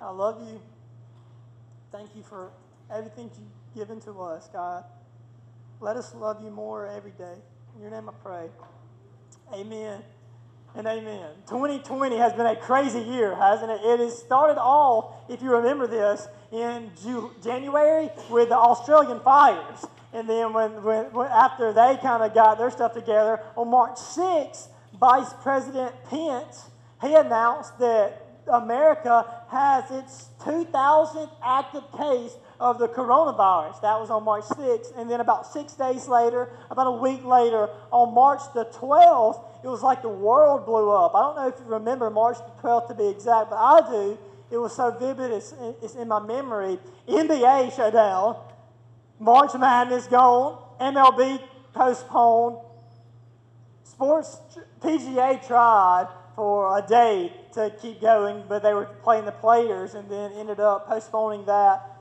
I 0.00 0.10
love 0.10 0.40
you. 0.48 0.60
Thank 1.92 2.16
you 2.16 2.22
for 2.22 2.50
everything 2.90 3.30
you've 3.38 3.86
given 3.86 4.00
to 4.00 4.20
us, 4.20 4.48
God. 4.52 4.84
Let 5.80 5.96
us 5.96 6.14
love 6.14 6.42
you 6.42 6.50
more 6.50 6.86
every 6.86 7.12
day. 7.12 7.36
In 7.74 7.82
your 7.82 7.90
name 7.90 8.08
I 8.08 8.12
pray. 8.22 8.48
Amen 9.54 10.02
and 10.74 10.86
amen. 10.86 11.28
2020 11.48 12.16
has 12.16 12.32
been 12.32 12.46
a 12.46 12.56
crazy 12.56 13.00
year, 13.00 13.34
hasn't 13.34 13.70
it? 13.70 13.80
It 13.82 14.00
has 14.00 14.18
started 14.18 14.58
all, 14.58 15.24
if 15.28 15.42
you 15.42 15.50
remember 15.50 15.86
this, 15.86 16.26
in 16.50 16.90
January 17.42 18.10
with 18.30 18.48
the 18.48 18.56
Australian 18.56 19.20
fires. 19.20 19.84
And 20.12 20.28
then 20.28 20.52
when, 20.52 20.82
when, 20.82 21.12
when 21.12 21.28
after 21.28 21.72
they 21.72 21.98
kind 22.00 22.22
of 22.22 22.34
got 22.34 22.58
their 22.58 22.70
stuff 22.70 22.94
together, 22.94 23.40
on 23.56 23.68
March 23.68 23.96
6th, 23.96 24.68
Vice 24.98 25.32
President 25.42 25.94
Pence, 26.08 26.70
he 27.00 27.14
announced 27.14 27.78
that 27.78 28.22
America 28.46 29.26
has 29.48 29.90
its 29.90 30.28
2,000th 30.40 31.30
active 31.42 31.84
case 31.96 32.36
of 32.62 32.78
the 32.78 32.86
coronavirus. 32.86 33.80
That 33.82 33.98
was 33.98 34.08
on 34.08 34.24
March 34.24 34.44
6th. 34.44 34.96
And 34.96 35.10
then 35.10 35.20
about 35.20 35.52
six 35.52 35.72
days 35.72 36.06
later, 36.06 36.48
about 36.70 36.86
a 36.86 36.92
week 36.92 37.24
later, 37.24 37.68
on 37.90 38.14
March 38.14 38.40
the 38.54 38.66
12th, 38.66 39.44
it 39.64 39.68
was 39.68 39.82
like 39.82 40.00
the 40.00 40.08
world 40.08 40.64
blew 40.64 40.90
up. 40.90 41.12
I 41.14 41.20
don't 41.22 41.36
know 41.36 41.48
if 41.48 41.54
you 41.58 41.66
remember 41.66 42.08
March 42.08 42.38
the 42.38 42.62
12th 42.62 42.88
to 42.88 42.94
be 42.94 43.08
exact, 43.08 43.50
but 43.50 43.56
I 43.56 43.80
do. 43.90 44.18
It 44.52 44.58
was 44.58 44.76
so 44.76 44.90
vivid, 44.92 45.32
it's, 45.32 45.52
it's 45.82 45.94
in 45.94 46.08
my 46.08 46.20
memory. 46.20 46.78
NBA 47.08 47.74
shut 47.74 47.94
down, 47.94 48.36
March 49.18 49.54
Madness 49.58 50.06
gone, 50.06 50.62
MLB 50.78 51.40
postponed, 51.72 52.58
sports 53.82 54.36
PGA 54.80 55.44
tried 55.46 56.08
for 56.36 56.78
a 56.78 56.82
day 56.86 57.32
to 57.54 57.74
keep 57.80 58.00
going, 58.00 58.44
but 58.48 58.62
they 58.62 58.74
were 58.74 58.86
playing 59.02 59.24
the 59.24 59.32
players 59.32 59.94
and 59.94 60.08
then 60.10 60.32
ended 60.32 60.60
up 60.60 60.86
postponing 60.86 61.44
that 61.46 61.91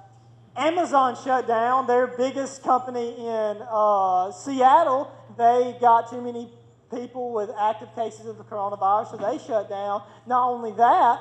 Amazon 0.56 1.16
shut 1.24 1.48
down 1.48 1.88
their 1.88 2.08
biggest 2.08 2.64
company 2.64 3.16
in 3.18 3.58
uh, 3.70 4.32
Seattle. 4.32 5.12
They 5.38 5.78
got 5.80 6.10
too 6.10 6.22
many 6.22 6.50
people 6.94 7.34
with 7.34 7.50
active 7.58 7.94
cases 7.96 8.26
of 8.26 8.38
the 8.38 8.44
coronavirus, 8.44 9.12
so 9.12 9.18
they 9.18 9.38
shut 9.38 9.70
down. 9.70 10.04
Not 10.28 10.50
only 10.50 10.72
that, 10.74 11.20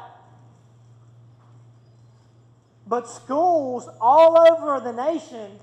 but 2.87 3.09
schools 3.09 3.89
all 4.01 4.37
over 4.37 4.81
the 4.85 4.93
nation 4.93 5.61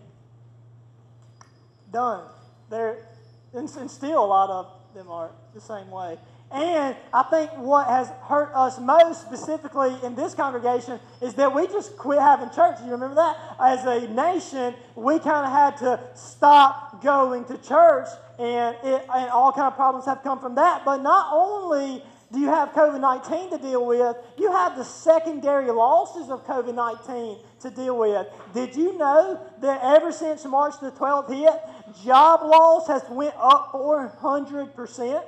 done. 1.92 2.24
They're, 2.70 3.06
and, 3.54 3.70
and 3.78 3.92
still 3.92 4.24
a 4.24 4.26
lot 4.26 4.50
of 4.50 4.96
them 4.96 5.10
are 5.10 5.32
the 5.54 5.62
same 5.62 5.92
way. 5.92 6.18
And 6.50 6.96
I 7.14 7.24
think 7.24 7.52
what 7.58 7.88
has 7.88 8.08
hurt 8.24 8.52
us 8.56 8.80
most 8.80 9.22
specifically 9.22 9.94
in 10.04 10.16
this 10.16 10.34
congregation 10.34 10.98
is 11.22 11.34
that 11.34 11.54
we 11.54 11.68
just 11.68 11.98
quit 11.98 12.20
having 12.20 12.50
church. 12.52 12.78
You 12.86 12.92
remember 12.92 13.16
that? 13.16 13.38
As 13.60 13.86
a 13.86 14.08
nation, 14.08 14.74
we 14.96 15.20
kind 15.20 15.46
of 15.46 15.52
had 15.52 15.78
to 15.78 16.00
stop 16.16 17.04
going 17.04 17.44
to 17.46 17.58
church, 17.58 18.08
and, 18.40 18.78
it, 18.82 19.06
and 19.14 19.30
all 19.30 19.52
kind 19.52 19.68
of 19.68 19.76
problems 19.76 20.06
have 20.06 20.24
come 20.24 20.40
from 20.40 20.56
that. 20.56 20.86
But 20.86 21.02
not 21.02 21.28
only 21.34 22.02
do 22.32 22.40
you 22.40 22.48
have 22.48 22.70
COVID 22.70 23.02
19 23.02 23.52
to 23.52 23.58
deal 23.58 23.86
with, 23.86 24.16
you 24.38 24.50
have 24.52 24.78
the 24.78 24.84
secondary 24.86 25.70
losses 25.70 26.30
of 26.30 26.46
COVID 26.46 26.76
19 26.76 27.40
to 27.62 27.70
deal 27.70 27.98
with. 27.98 28.26
Did 28.54 28.76
you 28.76 28.98
know 28.98 29.40
that 29.60 29.82
ever 29.84 30.14
since 30.14 30.46
March 30.46 30.76
the 30.82 30.92
12th 30.92 31.30
hit, 31.30 32.06
job 32.06 32.42
loss 32.44 32.88
has 32.88 33.04
went 33.10 33.36
up 33.38 33.74
400%? 33.74 35.24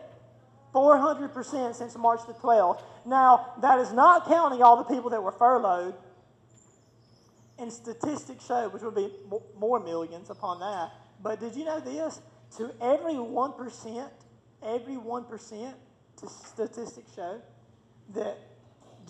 400% 0.74 1.76
since 1.76 1.98
March 1.98 2.22
the 2.28 2.34
12th. 2.34 2.82
Now, 3.06 3.54
that 3.62 3.80
is 3.80 3.92
not 3.92 4.28
counting 4.28 4.62
all 4.62 4.78
the 4.78 4.84
people 4.84 5.10
that 5.12 5.22
were 5.22 5.32
furloughed. 5.32 5.96
And 7.58 7.72
statistics 7.72 8.46
show, 8.46 8.70
which 8.70 8.84
would 8.84 8.96
be 8.96 9.12
more 9.58 9.80
millions 9.80 10.30
upon 10.30 10.60
that. 10.60 10.92
But 11.22 11.40
did 11.40 11.56
you 11.56 11.66
know 11.66 11.80
this? 11.80 12.22
To 12.58 12.72
every 12.82 13.14
1%, 13.14 14.10
every 14.64 14.96
1%, 14.96 15.74
statistics 16.28 17.16
show 17.16 17.42
that 18.14 18.38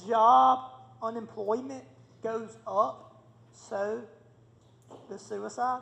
job 0.08 0.72
unemployment 1.02 1.84
goes 2.22 2.58
up, 2.68 3.24
so 3.54 4.02
the 5.10 5.18
suicide 5.18 5.82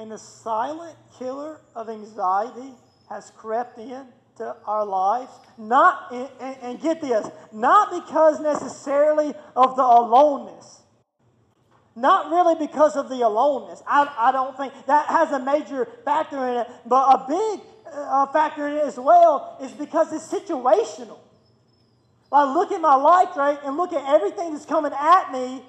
and 0.00 0.10
the 0.10 0.18
silent 0.18 0.96
killer 1.18 1.60
of 1.76 1.90
anxiety 1.90 2.72
has 3.10 3.30
crept 3.36 3.78
in 3.78 4.06
to 4.38 4.56
our 4.64 4.86
lives. 4.86 5.30
Not, 5.58 6.10
and, 6.10 6.56
and, 6.62 6.80
get 6.80 7.02
this, 7.02 7.28
not 7.52 7.90
because 7.90 8.40
necessarily 8.40 9.34
of 9.54 9.76
the 9.76 9.82
aloneness. 9.82 10.80
Not 11.94 12.30
really 12.30 12.54
because 12.66 12.96
of 12.96 13.10
the 13.10 13.20
aloneness. 13.20 13.82
I, 13.86 14.10
I 14.16 14.32
don't 14.32 14.56
think 14.56 14.72
that 14.86 15.06
has 15.06 15.32
a 15.32 15.38
major 15.38 15.86
factor 16.02 16.48
in 16.48 16.56
it, 16.58 16.68
but 16.86 17.20
a 17.20 17.26
big 17.28 17.60
uh, 17.92 18.24
factor 18.28 18.68
in 18.68 18.76
it 18.78 18.84
as 18.84 18.96
well 18.96 19.58
is 19.62 19.72
because 19.72 20.14
it's 20.14 20.26
situational. 20.26 21.18
I 22.32 22.50
look 22.50 22.72
at 22.72 22.80
my 22.80 22.94
life, 22.94 23.36
right, 23.36 23.58
and 23.64 23.76
look 23.76 23.92
at 23.92 24.08
everything 24.08 24.54
that's 24.54 24.64
coming 24.64 24.92
at 24.98 25.30
me, 25.30 25.62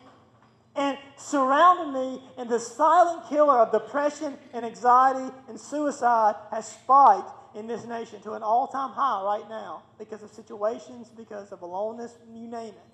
and 0.75 0.97
surrounding 1.17 1.93
me, 1.93 2.21
and 2.37 2.49
the 2.49 2.59
silent 2.59 3.27
killer 3.27 3.59
of 3.59 3.71
depression 3.71 4.37
and 4.53 4.65
anxiety 4.65 5.33
and 5.49 5.59
suicide 5.59 6.35
has 6.49 6.67
spiked 6.67 7.29
in 7.55 7.67
this 7.67 7.85
nation 7.85 8.21
to 8.21 8.33
an 8.33 8.43
all 8.43 8.67
time 8.67 8.91
high 8.91 9.23
right 9.23 9.49
now 9.49 9.83
because 9.99 10.23
of 10.23 10.31
situations, 10.31 11.09
because 11.09 11.51
of 11.51 11.61
aloneness, 11.61 12.15
you 12.33 12.47
name 12.47 12.69
it. 12.69 12.91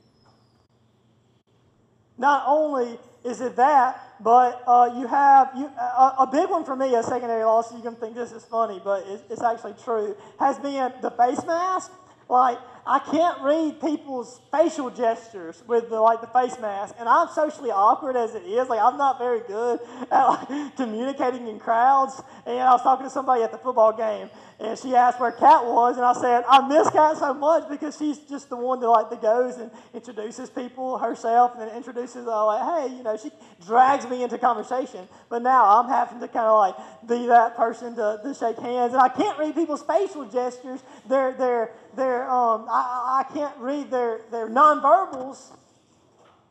Not 2.18 2.46
only 2.48 2.98
is 3.24 3.42
it 3.42 3.56
that, 3.58 4.02
but 4.20 4.64
uh, 4.66 4.92
you 4.98 5.06
have 5.06 5.52
you, 5.56 5.70
uh, 5.80 6.16
a 6.18 6.28
big 6.28 6.50
one 6.50 6.66
for 6.66 6.76
me, 6.76 6.96
a 6.96 7.04
secondary 7.04 7.44
loss. 7.44 7.72
You 7.72 7.82
can 7.82 7.96
think 7.96 8.16
this 8.16 8.32
is 8.32 8.44
funny, 8.46 8.82
but 8.84 9.06
it's, 9.08 9.24
it's 9.30 9.44
actually 9.44 9.76
true. 9.84 10.16
Has 10.40 10.58
been 10.58 10.92
the 11.02 11.12
face 11.12 11.46
mask. 11.46 11.92
Like 12.30 12.58
I 12.88 13.00
can't 13.00 13.42
read 13.42 13.82
people's 13.82 14.40
facial 14.52 14.90
gestures 14.90 15.62
with 15.68 15.90
the, 15.90 16.00
like 16.00 16.22
the 16.22 16.28
face 16.28 16.58
mask, 16.60 16.96
and 16.98 17.10
I'm 17.10 17.28
socially 17.30 17.70
awkward 17.70 18.16
as 18.16 18.34
it 18.34 18.44
is. 18.44 18.70
Like 18.70 18.80
I'm 18.82 18.98
not 18.98 19.20
very 19.20 19.42
good 19.42 19.80
at 20.10 20.28
like, 20.28 20.76
communicating 20.78 21.48
in 21.48 21.60
crowds. 21.60 22.22
And 22.46 22.60
I 22.60 22.72
was 22.72 22.82
talking 22.82 23.06
to 23.06 23.10
somebody 23.10 23.44
at 23.44 23.52
the 23.52 23.58
football 23.58 23.92
game, 23.92 24.30
and 24.60 24.78
she 24.78 24.96
asked 24.96 25.20
where 25.20 25.32
Kat 25.32 25.66
was, 25.66 25.98
and 25.98 26.06
I 26.06 26.14
said 26.14 26.44
I 26.50 26.68
miss 26.68 26.90
Kat 26.90 27.18
so 27.18 27.34
much 27.34 27.70
because 27.70 27.98
she's 27.98 28.18
just 28.20 28.50
the 28.50 28.56
one 28.56 28.80
that 28.80 28.90
like 28.90 29.10
that 29.12 29.22
goes 29.22 29.58
and 29.58 29.70
introduces 29.94 30.50
people 30.50 30.98
herself, 30.98 31.54
and 31.54 31.62
then 31.62 31.76
introduces 31.76 32.26
uh, 32.26 32.46
like, 32.46 32.90
hey, 32.90 32.96
you 32.96 33.04
know, 33.04 33.16
she 33.18 33.30
drags 33.66 34.08
me 34.10 34.24
into 34.24 34.38
conversation. 34.40 35.08
But 35.30 35.44
now 35.44 35.80
I'm 35.80 35.88
having 35.88 36.20
to 36.22 36.28
kind 36.28 36.48
of 36.48 36.58
like 36.58 36.76
be 37.08 37.28
that 37.28 37.56
person 37.56 37.96
to, 37.96 38.20
to 38.24 38.34
shake 38.34 38.58
hands, 38.58 38.94
and 38.94 39.02
I 39.02 39.10
can't 39.10 39.38
read 39.38 39.54
people's 39.54 39.84
facial 39.84 40.26
gestures. 40.26 40.82
They're 41.08 41.34
they're 41.34 41.72
they're 41.96 42.30
um 42.30 42.66
I, 42.70 43.24
I 43.28 43.34
can't 43.34 43.58
read 43.60 43.92
their 43.92 44.22
their 44.32 44.50
nonverbals 44.50 45.52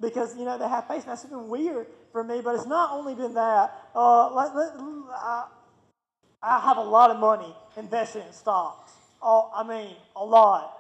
because 0.01 0.37
you 0.37 0.45
know 0.45 0.59
they 0.59 0.69
have 0.69 0.87
face 0.87 1.07
masks. 1.07 1.25
It's 1.25 1.33
been 1.33 1.49
weird 1.49 1.89
for 2.13 2.23
me, 2.23 2.41
but 2.41 2.55
it's 2.55 2.67
not 2.67 2.93
only 2.93 3.15
been 3.15 3.35
that. 3.35 3.75
Uh, 3.95 4.33
let, 4.33 4.55
let, 4.55 4.73
I, 5.11 5.47
I 6.43 6.61
have 6.61 6.77
a 6.77 6.83
lot 6.83 7.11
of 7.11 7.19
money 7.19 7.55
invested 7.77 8.25
in 8.27 8.33
stocks. 8.33 8.93
Oh, 9.23 9.51
I 9.55 9.67
mean, 9.67 9.97
a 10.15 10.25
lot. 10.25 10.73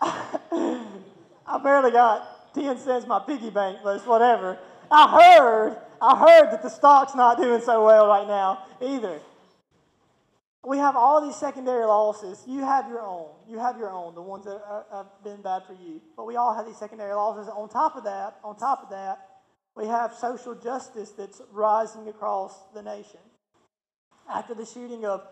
I 0.00 1.58
barely 1.62 1.90
got 1.90 2.54
10 2.54 2.78
cents 2.78 3.02
in 3.04 3.08
my 3.08 3.20
piggy 3.20 3.50
bank, 3.50 3.78
but 3.82 3.96
it's 3.96 4.06
whatever. 4.06 4.58
I 4.90 5.36
heard, 5.36 5.76
I 6.00 6.16
heard 6.16 6.52
that 6.52 6.62
the 6.62 6.68
stock's 6.68 7.14
not 7.14 7.38
doing 7.38 7.60
so 7.60 7.84
well 7.84 8.06
right 8.06 8.26
now 8.26 8.64
either. 8.80 9.20
We 10.64 10.78
have 10.78 10.96
all 10.96 11.24
these 11.24 11.36
secondary 11.36 11.84
losses. 11.86 12.42
You 12.46 12.60
have 12.60 12.88
your 12.88 13.00
own. 13.00 13.28
You 13.48 13.58
have 13.58 13.78
your 13.78 13.90
own, 13.90 14.14
the 14.14 14.22
ones 14.22 14.44
that 14.44 14.60
are, 14.68 14.84
have 14.92 15.06
been 15.24 15.40
bad 15.40 15.62
for 15.66 15.72
you. 15.72 16.00
But 16.16 16.26
we 16.26 16.36
all 16.36 16.54
have 16.54 16.66
these 16.66 16.76
secondary 16.76 17.14
losses. 17.14 17.48
On 17.48 17.68
top 17.68 17.96
of 17.96 18.04
that, 18.04 18.36
on 18.44 18.56
top 18.56 18.82
of 18.82 18.90
that, 18.90 19.18
we 19.78 19.86
have 19.86 20.12
social 20.12 20.56
justice 20.56 21.10
that's 21.10 21.40
rising 21.52 22.08
across 22.08 22.52
the 22.74 22.82
nation. 22.82 23.20
After 24.28 24.54
the 24.54 24.66
shooting 24.66 25.04
of 25.04 25.22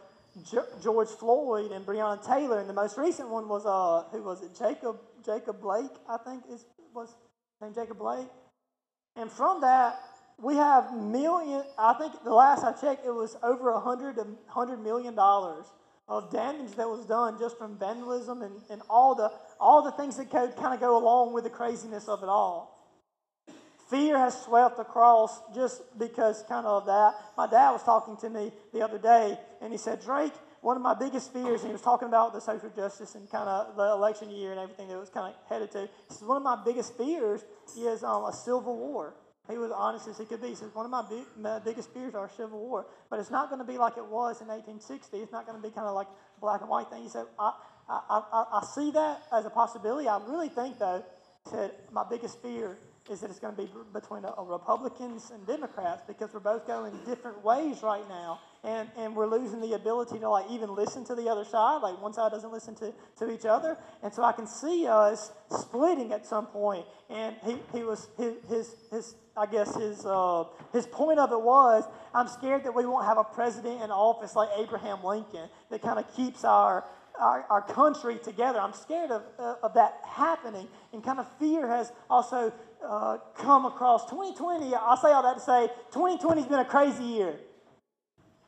George 0.82 1.08
Floyd 1.08 1.72
and 1.72 1.84
Breonna 1.84 2.24
Taylor, 2.24 2.60
and 2.60 2.68
the 2.68 2.74
most 2.74 2.96
recent 2.96 3.28
one 3.28 3.48
was 3.48 3.66
uh, 3.66 4.08
who 4.10 4.22
was 4.22 4.42
it? 4.42 4.56
Jacob 4.56 4.98
Jacob 5.24 5.60
Blake, 5.60 5.90
I 6.08 6.18
think 6.18 6.44
is 6.50 6.64
was 6.94 7.14
named 7.60 7.74
Jacob 7.74 7.98
Blake. 7.98 8.28
And 9.16 9.30
from 9.30 9.62
that, 9.62 9.98
we 10.40 10.54
have 10.56 10.94
million. 10.94 11.64
I 11.76 11.94
think 11.94 12.22
the 12.22 12.32
last 12.32 12.62
I 12.64 12.72
checked, 12.72 13.04
it 13.04 13.14
was 13.14 13.36
over 13.42 13.70
a 13.70 13.80
hundred 13.80 14.16
hundred 14.46 14.82
million 14.82 15.14
dollars 15.14 15.66
of 16.08 16.30
damage 16.30 16.72
that 16.76 16.88
was 16.88 17.04
done 17.06 17.36
just 17.38 17.58
from 17.58 17.76
vandalism 17.78 18.42
and, 18.42 18.54
and 18.70 18.80
all 18.88 19.14
the 19.14 19.32
all 19.58 19.82
the 19.82 19.90
things 19.92 20.16
that 20.18 20.30
kind 20.30 20.72
of 20.72 20.80
go 20.80 20.96
along 20.96 21.32
with 21.34 21.44
the 21.44 21.50
craziness 21.50 22.08
of 22.08 22.22
it 22.22 22.28
all. 22.28 22.75
Fear 23.90 24.18
has 24.18 24.42
swept 24.42 24.80
across 24.80 25.40
just 25.54 25.80
because 25.96 26.42
kind 26.48 26.66
of 26.66 26.86
that. 26.86 27.14
My 27.36 27.46
dad 27.46 27.70
was 27.70 27.84
talking 27.84 28.16
to 28.18 28.30
me 28.30 28.50
the 28.72 28.82
other 28.82 28.98
day, 28.98 29.38
and 29.60 29.72
he 29.72 29.78
said, 29.78 30.02
Drake, 30.02 30.32
one 30.60 30.76
of 30.76 30.82
my 30.82 30.94
biggest 30.94 31.32
fears, 31.32 31.60
and 31.60 31.68
he 31.68 31.72
was 31.72 31.82
talking 31.82 32.08
about 32.08 32.32
the 32.32 32.40
social 32.40 32.70
justice 32.70 33.14
and 33.14 33.30
kind 33.30 33.48
of 33.48 33.76
the 33.76 33.84
election 33.84 34.28
year 34.30 34.50
and 34.50 34.58
everything 34.58 34.88
that 34.88 34.98
was 34.98 35.10
kind 35.10 35.32
of 35.32 35.34
headed 35.48 35.70
to. 35.70 35.82
He 35.82 36.14
says, 36.14 36.24
one 36.24 36.36
of 36.36 36.42
my 36.42 36.60
biggest 36.64 36.96
fears 36.96 37.44
is 37.78 38.02
um, 38.02 38.24
a 38.24 38.32
civil 38.32 38.76
war. 38.76 39.14
He 39.48 39.58
was 39.58 39.70
honest 39.70 40.08
as 40.08 40.18
he 40.18 40.24
could 40.24 40.42
be. 40.42 40.48
He 40.48 40.54
says, 40.56 40.74
one 40.74 40.84
of 40.84 40.90
my, 40.90 41.04
big, 41.08 41.22
my 41.38 41.60
biggest 41.60 41.94
fears 41.94 42.16
are 42.16 42.28
civil 42.36 42.58
war. 42.58 42.86
But 43.08 43.20
it's 43.20 43.30
not 43.30 43.48
going 43.48 43.60
to 43.60 43.64
be 43.64 43.78
like 43.78 43.96
it 43.96 44.04
was 44.04 44.40
in 44.40 44.48
1860. 44.48 45.18
It's 45.18 45.30
not 45.30 45.46
going 45.46 45.56
to 45.56 45.62
be 45.62 45.72
kind 45.72 45.86
of 45.86 45.94
like 45.94 46.08
black 46.40 46.62
and 46.62 46.68
white 46.68 46.90
thing. 46.90 47.04
He 47.04 47.08
said, 47.08 47.26
I, 47.38 47.52
I, 47.88 48.00
I, 48.32 48.44
I 48.54 48.64
see 48.74 48.90
that 48.90 49.22
as 49.32 49.46
a 49.46 49.50
possibility. 49.50 50.08
I 50.08 50.18
really 50.26 50.48
think, 50.48 50.80
though, 50.80 51.04
he 51.44 51.50
said, 51.50 51.70
my 51.92 52.04
biggest 52.10 52.42
fear 52.42 52.76
is 53.10 53.20
that 53.20 53.30
it's 53.30 53.38
going 53.38 53.54
to 53.54 53.62
be 53.62 53.68
between 53.92 54.24
a, 54.24 54.32
a 54.38 54.44
Republicans 54.44 55.30
and 55.32 55.46
Democrats 55.46 56.02
because 56.06 56.32
we're 56.32 56.40
both 56.40 56.66
going 56.66 56.92
different 57.06 57.42
ways 57.44 57.82
right 57.82 58.08
now, 58.08 58.40
and, 58.64 58.88
and 58.96 59.14
we're 59.14 59.26
losing 59.26 59.60
the 59.60 59.74
ability 59.74 60.18
to 60.18 60.28
like 60.28 60.50
even 60.50 60.74
listen 60.74 61.04
to 61.04 61.14
the 61.14 61.28
other 61.28 61.44
side. 61.44 61.82
Like 61.82 62.00
one 62.02 62.12
side 62.12 62.32
doesn't 62.32 62.52
listen 62.52 62.74
to, 62.76 62.92
to 63.18 63.32
each 63.32 63.44
other, 63.44 63.76
and 64.02 64.12
so 64.12 64.22
I 64.22 64.32
can 64.32 64.46
see 64.46 64.86
us 64.86 65.32
splitting 65.50 66.12
at 66.12 66.26
some 66.26 66.46
point. 66.46 66.84
And 67.08 67.36
he, 67.44 67.56
he 67.72 67.84
was 67.84 68.08
his, 68.16 68.34
his 68.48 68.74
his 68.90 69.14
I 69.36 69.46
guess 69.46 69.74
his 69.76 70.04
uh, 70.04 70.44
his 70.72 70.86
point 70.86 71.18
of 71.18 71.32
it 71.32 71.40
was 71.40 71.84
I'm 72.14 72.28
scared 72.28 72.64
that 72.64 72.74
we 72.74 72.86
won't 72.86 73.04
have 73.04 73.18
a 73.18 73.24
president 73.24 73.82
in 73.82 73.90
office 73.90 74.34
like 74.34 74.48
Abraham 74.56 75.04
Lincoln 75.04 75.48
that 75.70 75.82
kind 75.82 75.98
of 75.98 76.16
keeps 76.16 76.44
our 76.44 76.84
our, 77.18 77.44
our 77.50 77.62
country 77.62 78.18
together. 78.22 78.60
I'm 78.60 78.72
scared 78.72 79.10
of, 79.10 79.22
of 79.38 79.74
that 79.74 80.00
happening. 80.06 80.68
And 80.92 81.02
kind 81.02 81.18
of 81.18 81.26
fear 81.38 81.66
has 81.68 81.92
also 82.08 82.52
uh, 82.88 83.18
come 83.36 83.66
across 83.66 84.08
2020. 84.10 84.74
I'll 84.74 84.96
say 84.96 85.12
all 85.12 85.22
that 85.22 85.34
to 85.34 85.40
say 85.40 85.68
2020 85.92 86.40
has 86.42 86.48
been 86.48 86.60
a 86.60 86.64
crazy 86.64 87.04
year. 87.04 87.36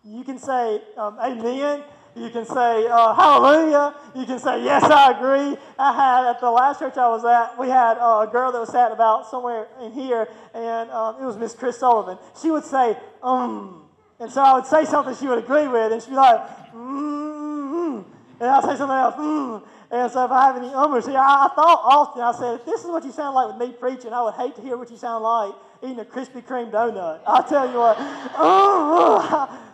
You 0.04 0.24
can 0.24 0.38
say 0.38 0.80
um, 0.96 1.18
amen. 1.20 1.82
You 2.16 2.30
can 2.30 2.44
say 2.46 2.86
uh, 2.86 3.14
hallelujah. 3.14 3.94
You 4.14 4.24
can 4.24 4.38
say 4.38 4.64
yes, 4.64 4.82
I 4.84 5.12
agree. 5.12 5.56
I 5.78 5.92
had 5.92 6.30
at 6.30 6.40
the 6.40 6.50
last 6.50 6.78
church 6.78 6.96
I 6.96 7.08
was 7.08 7.24
at, 7.24 7.58
we 7.58 7.68
had 7.68 7.98
uh, 7.98 8.26
a 8.26 8.30
girl 8.30 8.50
that 8.50 8.58
was 8.58 8.70
sat 8.70 8.90
about 8.90 9.30
somewhere 9.30 9.68
in 9.82 9.92
here, 9.92 10.26
and 10.54 10.90
um, 10.90 11.16
it 11.20 11.24
was 11.24 11.36
Miss 11.36 11.54
Chris 11.54 11.78
Sullivan. 11.78 12.18
She 12.40 12.50
would 12.50 12.64
say 12.64 12.96
um, 13.22 13.88
and 14.20 14.30
so 14.30 14.42
I 14.42 14.54
would 14.54 14.66
say 14.66 14.84
something 14.84 15.14
she 15.14 15.28
would 15.28 15.38
agree 15.38 15.68
with, 15.68 15.92
and 15.92 16.02
she'd 16.02 16.10
be 16.10 16.16
like, 16.16 16.40
mm-hmm. 16.72 18.00
and 18.40 18.50
I'd 18.50 18.64
say 18.64 18.76
something 18.76 18.96
else, 18.96 19.14
mm. 19.14 19.62
And 19.90 20.12
so 20.12 20.24
if 20.24 20.30
I 20.30 20.46
have 20.46 20.56
any 20.56 20.68
ummers 20.68 21.08
here, 21.08 21.18
I, 21.18 21.46
I, 21.46 21.54
thought 21.54 21.80
often, 21.84 22.22
I 22.22 22.32
said, 22.32 22.60
if 22.60 22.66
this 22.66 22.80
is 22.80 22.86
what 22.86 23.04
you 23.04 23.12
sound 23.12 23.34
like 23.34 23.48
with 23.48 23.68
me 23.68 23.74
preaching, 23.74 24.12
I 24.12 24.22
would 24.22 24.34
hate 24.34 24.54
to 24.56 24.62
hear 24.62 24.76
what 24.76 24.90
you 24.90 24.96
sound 24.98 25.24
like 25.24 25.54
eating 25.82 25.98
a 26.00 26.04
Krispy 26.04 26.44
Kreme 26.44 26.70
donut. 26.70 27.20
I'll 27.26 27.44
tell 27.44 27.70
you 27.70 27.78
what. 27.78 27.96
Oh, 28.36 29.64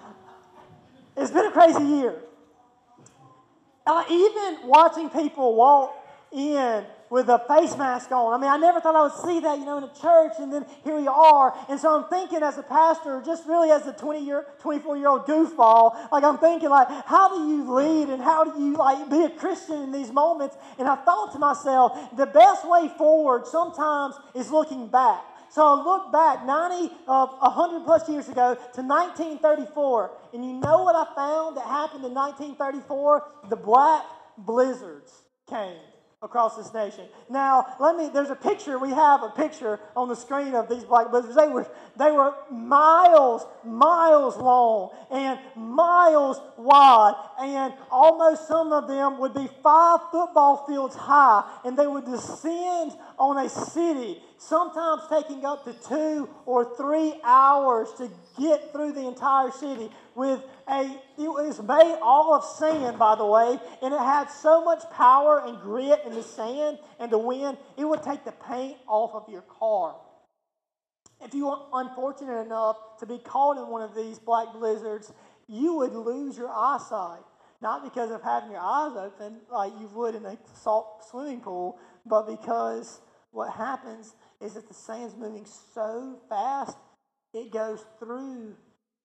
it's 1.16 1.30
been 1.30 1.46
a 1.46 1.50
crazy 1.50 1.82
year. 1.82 2.14
Uh, 3.86 4.04
even 4.08 4.68
watching 4.68 5.10
people 5.10 5.56
walk 5.56 5.94
in 6.32 6.84
with 7.14 7.28
a 7.28 7.38
face 7.46 7.76
mask 7.76 8.10
on. 8.10 8.34
I 8.34 8.42
mean, 8.42 8.50
I 8.50 8.56
never 8.56 8.80
thought 8.80 8.96
I 8.96 9.02
would 9.02 9.14
see 9.22 9.38
that, 9.38 9.56
you 9.60 9.64
know, 9.64 9.78
in 9.78 9.84
a 9.84 9.94
church, 10.02 10.32
and 10.40 10.52
then 10.52 10.66
here 10.82 10.96
we 10.96 11.06
are. 11.06 11.54
And 11.68 11.78
so 11.78 11.94
I'm 11.94 12.08
thinking 12.10 12.42
as 12.42 12.58
a 12.58 12.64
pastor, 12.64 13.22
just 13.24 13.46
really 13.46 13.70
as 13.70 13.86
a 13.86 13.92
20 13.92 14.26
year, 14.26 14.44
24 14.58 14.96
year 14.96 15.06
old 15.06 15.24
goofball, 15.24 16.10
like 16.10 16.24
I'm 16.24 16.38
thinking, 16.38 16.70
like, 16.70 16.88
how 17.06 17.28
do 17.28 17.48
you 17.48 17.72
lead 17.72 18.08
and 18.08 18.20
how 18.20 18.42
do 18.42 18.60
you, 18.60 18.74
like, 18.74 19.08
be 19.08 19.22
a 19.22 19.30
Christian 19.30 19.76
in 19.82 19.92
these 19.92 20.10
moments? 20.10 20.56
And 20.76 20.88
I 20.88 20.96
thought 20.96 21.32
to 21.34 21.38
myself, 21.38 21.96
the 22.16 22.26
best 22.26 22.68
way 22.68 22.90
forward 22.98 23.46
sometimes 23.46 24.16
is 24.34 24.50
looking 24.50 24.88
back. 24.88 25.22
So 25.50 25.62
I 25.64 25.74
look 25.84 26.10
back 26.10 26.44
90, 26.44 26.92
uh, 27.06 27.26
100 27.26 27.84
plus 27.84 28.08
years 28.08 28.28
ago 28.28 28.56
to 28.74 28.82
1934, 28.82 30.10
and 30.32 30.44
you 30.44 30.54
know 30.54 30.82
what 30.82 30.96
I 30.96 31.14
found 31.14 31.58
that 31.58 31.66
happened 31.66 32.04
in 32.04 32.12
1934? 32.12 33.22
The 33.50 33.56
black 33.56 34.02
blizzards 34.36 35.12
came 35.48 35.93
across 36.24 36.56
this 36.56 36.72
nation. 36.72 37.04
Now, 37.28 37.76
let 37.78 37.96
me, 37.96 38.10
there's 38.12 38.30
a 38.30 38.34
picture, 38.34 38.78
we 38.78 38.90
have 38.90 39.22
a 39.22 39.28
picture 39.28 39.78
on 39.94 40.08
the 40.08 40.16
screen 40.16 40.54
of 40.54 40.68
these 40.68 40.82
black 40.82 41.10
blizzards. 41.10 41.36
They 41.36 41.48
were, 41.48 41.66
they 41.96 42.10
were 42.10 42.34
miles, 42.50 43.46
miles 43.62 44.36
long 44.38 44.90
and 45.10 45.38
miles 45.54 46.40
wide, 46.56 47.14
and 47.40 47.74
almost 47.90 48.48
some 48.48 48.72
of 48.72 48.88
them 48.88 49.18
would 49.18 49.34
be 49.34 49.48
five 49.62 50.00
football 50.10 50.64
fields 50.66 50.96
high, 50.96 51.44
and 51.64 51.78
they 51.78 51.86
would 51.86 52.06
descend 52.06 52.92
on 53.18 53.44
a 53.44 53.48
city, 53.48 54.18
sometimes 54.38 55.02
taking 55.10 55.44
up 55.44 55.64
to 55.64 55.74
two 55.88 56.28
or 56.46 56.74
three 56.76 57.14
hours 57.22 57.88
to 57.98 58.10
get 58.40 58.72
through 58.72 58.92
the 58.92 59.06
entire 59.06 59.50
city 59.50 59.90
with 60.14 60.42
a, 60.68 60.82
it 61.18 61.28
was 61.28 61.60
made 61.60 61.98
all 62.02 62.34
of 62.34 62.44
sand, 62.44 62.98
by 62.98 63.16
the 63.16 63.26
way, 63.26 63.58
and 63.82 63.92
it 63.92 64.00
had 64.00 64.26
so 64.30 64.64
much 64.64 64.82
power 64.92 65.42
and 65.44 65.60
grit 65.60 66.00
in 66.06 66.14
the 66.14 66.22
sand 66.22 66.78
and 66.98 67.10
the 67.10 67.18
wind, 67.18 67.58
it 67.76 67.84
would 67.84 68.02
take 68.02 68.24
the 68.24 68.32
paint 68.32 68.76
off 68.86 69.14
of 69.14 69.30
your 69.32 69.42
car. 69.42 69.96
If 71.20 71.34
you 71.34 71.46
were 71.46 71.58
unfortunate 71.72 72.44
enough 72.44 72.76
to 73.00 73.06
be 73.06 73.18
caught 73.18 73.56
in 73.56 73.68
one 73.68 73.82
of 73.82 73.94
these 73.94 74.18
black 74.18 74.52
blizzards, 74.52 75.12
you 75.48 75.74
would 75.76 75.92
lose 75.92 76.36
your 76.36 76.50
eyesight. 76.50 77.22
Not 77.62 77.82
because 77.82 78.10
of 78.10 78.22
having 78.22 78.50
your 78.50 78.60
eyes 78.60 78.96
open 78.96 79.38
like 79.50 79.72
you 79.80 79.88
would 79.94 80.14
in 80.14 80.26
a 80.26 80.36
salt 80.62 81.04
swimming 81.10 81.40
pool, 81.40 81.78
but 82.04 82.26
because 82.26 83.00
what 83.30 83.52
happens 83.52 84.14
is 84.40 84.54
that 84.54 84.68
the 84.68 84.74
sand's 84.74 85.16
moving 85.16 85.46
so 85.74 86.18
fast, 86.28 86.76
it 87.32 87.50
goes 87.52 87.84
through 87.98 88.54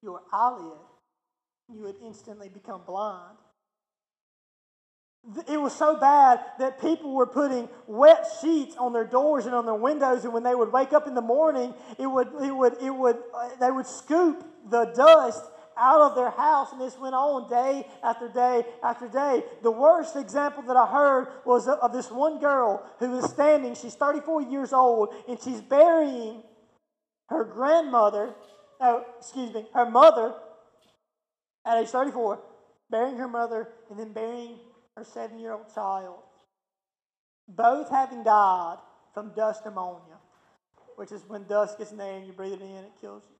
your 0.01 0.21
eyelid 0.33 0.88
you 1.73 1.83
would 1.83 1.95
instantly 2.03 2.49
become 2.49 2.81
blind. 2.85 3.37
It 5.49 5.59
was 5.59 5.75
so 5.75 5.97
bad 5.99 6.39
that 6.59 6.81
people 6.81 7.13
were 7.13 7.27
putting 7.27 7.67
wet 7.87 8.25
sheets 8.41 8.75
on 8.77 8.93
their 8.93 9.05
doors 9.05 9.45
and 9.45 9.53
on 9.53 9.65
their 9.65 9.75
windows, 9.75 10.23
and 10.23 10.33
when 10.33 10.43
they 10.43 10.55
would 10.55 10.71
wake 10.71 10.93
up 10.93 11.07
in 11.07 11.13
the 11.13 11.21
morning, 11.21 11.73
it 11.99 12.07
would, 12.07 12.29
it 12.41 12.55
would, 12.55 12.73
it 12.81 12.89
would, 12.89 13.17
uh, 13.35 13.49
they 13.59 13.69
would 13.69 13.85
scoop 13.85 14.43
the 14.69 14.85
dust 14.95 15.43
out 15.77 16.01
of 16.01 16.15
their 16.15 16.31
house, 16.31 16.71
and 16.71 16.81
this 16.81 16.97
went 16.97 17.15
on 17.15 17.49
day 17.49 17.85
after 18.03 18.27
day 18.29 18.63
after 18.81 19.07
day. 19.07 19.43
The 19.61 19.71
worst 19.71 20.15
example 20.15 20.63
that 20.63 20.75
I 20.75 20.85
heard 20.87 21.27
was 21.45 21.67
of 21.67 21.93
this 21.93 22.09
one 22.09 22.39
girl 22.39 22.83
who 22.99 23.11
was 23.11 23.29
standing, 23.29 23.75
she's 23.75 23.95
34 23.95 24.43
years 24.43 24.73
old, 24.73 25.13
and 25.27 25.39
she's 25.41 25.61
burying 25.61 26.43
her 27.27 27.43
grandmother, 27.43 28.33
oh, 28.79 29.05
excuse 29.19 29.53
me, 29.53 29.67
her 29.73 29.89
mother 29.89 30.33
at 31.65 31.77
age 31.77 31.89
34, 31.89 32.39
burying 32.89 33.17
her 33.17 33.27
mother 33.27 33.69
and 33.89 33.99
then 33.99 34.13
burying 34.13 34.57
her 34.95 35.03
seven 35.03 35.39
year 35.39 35.53
old 35.53 35.73
child. 35.73 36.19
Both 37.47 37.89
having 37.89 38.23
died 38.23 38.77
from 39.13 39.33
dust 39.35 39.65
pneumonia, 39.65 40.17
which 40.95 41.11
is 41.11 41.23
when 41.27 41.45
dust 41.47 41.77
gets 41.77 41.91
in 41.91 41.97
the 41.97 42.05
air 42.05 42.17
and 42.17 42.27
you 42.27 42.33
breathe 42.33 42.53
it 42.53 42.61
in, 42.61 42.69
it 42.69 42.91
kills 43.01 43.23
you. 43.29 43.35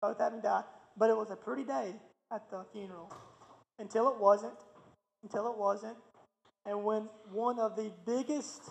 Both 0.00 0.18
having 0.18 0.40
died. 0.40 0.64
But 0.96 1.10
it 1.10 1.16
was 1.16 1.30
a 1.30 1.36
pretty 1.36 1.64
day 1.64 1.94
at 2.32 2.48
the 2.50 2.64
funeral 2.72 3.12
until 3.78 4.08
it 4.08 4.18
wasn't. 4.18 4.54
Until 5.22 5.50
it 5.50 5.58
wasn't. 5.58 5.96
And 6.66 6.84
when 6.84 7.08
one 7.32 7.58
of 7.58 7.76
the 7.76 7.90
biggest 8.06 8.70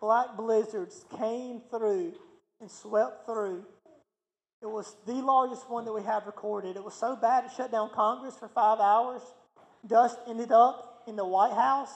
black 0.00 0.36
blizzards 0.36 1.04
came 1.18 1.62
through 1.70 2.12
and 2.60 2.70
swept 2.70 3.26
through, 3.26 3.64
it 4.66 4.72
was 4.72 4.96
the 5.06 5.14
largest 5.14 5.70
one 5.70 5.84
that 5.84 5.92
we 5.92 6.02
have 6.02 6.26
recorded. 6.26 6.76
It 6.76 6.82
was 6.82 6.94
so 6.94 7.14
bad 7.14 7.44
it 7.44 7.50
shut 7.56 7.70
down 7.70 7.90
Congress 7.94 8.36
for 8.36 8.48
five 8.48 8.80
hours. 8.80 9.22
Dust 9.86 10.18
ended 10.28 10.50
up 10.50 11.04
in 11.06 11.14
the 11.14 11.24
White 11.24 11.52
House. 11.52 11.92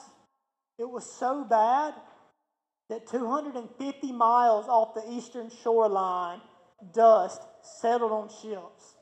It 0.79 0.89
was 0.89 1.05
so 1.05 1.43
bad 1.43 1.93
that 2.89 3.07
250 3.07 4.11
miles 4.13 4.67
off 4.69 4.93
the 4.93 5.03
eastern 5.11 5.51
shoreline, 5.63 6.39
dust 6.93 7.41
settled 7.61 8.13
on 8.13 8.29
ships. 8.41 8.95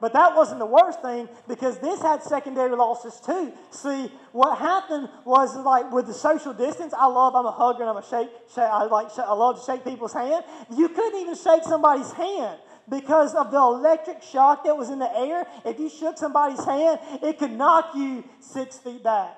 But 0.00 0.12
that 0.12 0.36
wasn't 0.36 0.60
the 0.60 0.66
worst 0.66 1.02
thing 1.02 1.28
because 1.48 1.80
this 1.80 2.00
had 2.00 2.22
secondary 2.22 2.76
losses 2.76 3.20
too. 3.26 3.52
See, 3.72 4.12
what 4.30 4.58
happened 4.58 5.08
was 5.24 5.56
like 5.56 5.90
with 5.90 6.06
the 6.06 6.14
social 6.14 6.52
distance. 6.52 6.94
I 6.96 7.06
love. 7.06 7.34
I'm 7.34 7.46
a 7.46 7.50
hugger 7.50 7.82
and 7.82 7.90
I'm 7.90 7.96
a 7.96 8.06
shake. 8.06 8.30
shake 8.54 8.58
I 8.58 8.84
like. 8.84 9.08
I 9.18 9.32
love 9.32 9.58
to 9.58 9.66
shake 9.66 9.82
people's 9.82 10.12
hand. 10.12 10.44
You 10.76 10.88
couldn't 10.90 11.20
even 11.20 11.34
shake 11.34 11.64
somebody's 11.64 12.12
hand 12.12 12.60
because 12.90 13.34
of 13.34 13.50
the 13.50 13.58
electric 13.58 14.22
shock 14.22 14.64
that 14.64 14.76
was 14.76 14.90
in 14.90 14.98
the 14.98 15.10
air. 15.16 15.46
If 15.64 15.78
you 15.78 15.88
shook 15.88 16.18
somebody's 16.18 16.64
hand, 16.64 17.00
it 17.22 17.38
could 17.38 17.52
knock 17.52 17.94
you 17.94 18.24
six 18.40 18.78
feet 18.78 19.02
back. 19.02 19.36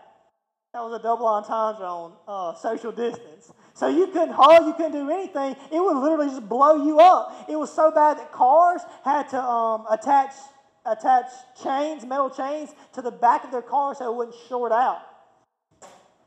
That 0.73 0.83
was 0.83 1.01
a 1.01 1.03
double 1.03 1.27
entendre 1.27 1.87
on 1.87 2.13
uh, 2.29 2.55
social 2.55 2.93
distance. 2.93 3.53
So 3.75 3.89
you 3.89 4.07
couldn't 4.09 4.33
haul, 4.33 4.67
you 4.67 4.75
couldn't 4.75 4.93
do 4.93 5.11
anything. 5.11 5.57
It 5.73 5.81
would 5.81 5.97
literally 5.97 6.29
just 6.29 6.49
blow 6.49 6.85
you 6.85 7.01
up. 7.01 7.47
It 7.49 7.57
was 7.57 7.73
so 7.73 7.91
bad 7.91 8.19
that 8.19 8.31
cars 8.31 8.83
had 9.05 9.29
to 9.31 9.43
um, 9.43 9.87
attach 9.91 10.33
attach 10.87 11.27
chains, 11.63 12.07
metal 12.07 12.31
chains, 12.31 12.71
to 12.95 13.03
the 13.03 13.11
back 13.11 13.45
of 13.45 13.51
their 13.51 13.63
car 13.63 13.95
so 13.95 14.13
it 14.13 14.17
wouldn't 14.17 14.37
short 14.49 14.73
out. 14.73 15.03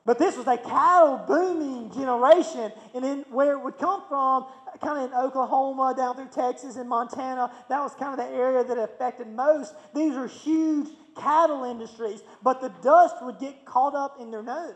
But 0.06 0.20
this 0.20 0.36
was 0.36 0.48
a 0.48 0.58
cattle 0.58 1.24
booming 1.26 1.92
generation, 1.94 2.74
and 2.94 3.04
then 3.04 3.26
where 3.30 3.54
it 3.54 3.64
would 3.64 3.78
come 3.78 4.04
from, 4.10 4.48
kind 4.82 5.00
of 5.00 5.12
in 5.12 5.18
Oklahoma, 5.18 5.94
down 5.96 6.16
through 6.16 6.30
Texas 6.34 6.76
and 6.76 6.90
Montana, 6.90 7.52
that 7.70 7.80
was 7.80 7.94
kind 7.96 8.20
of 8.20 8.26
the 8.26 8.36
area 8.36 8.66
that 8.66 8.78
affected 8.78 9.28
most. 9.28 9.74
These 9.96 10.14
are 10.16 10.28
huge 10.28 10.90
cattle 11.16 11.64
industries, 11.64 12.22
but 12.42 12.60
the 12.60 12.70
dust 12.82 13.16
would 13.22 13.40
get 13.40 13.66
caught 13.66 13.96
up 13.96 14.18
in 14.20 14.30
their 14.30 14.44
nose, 14.44 14.76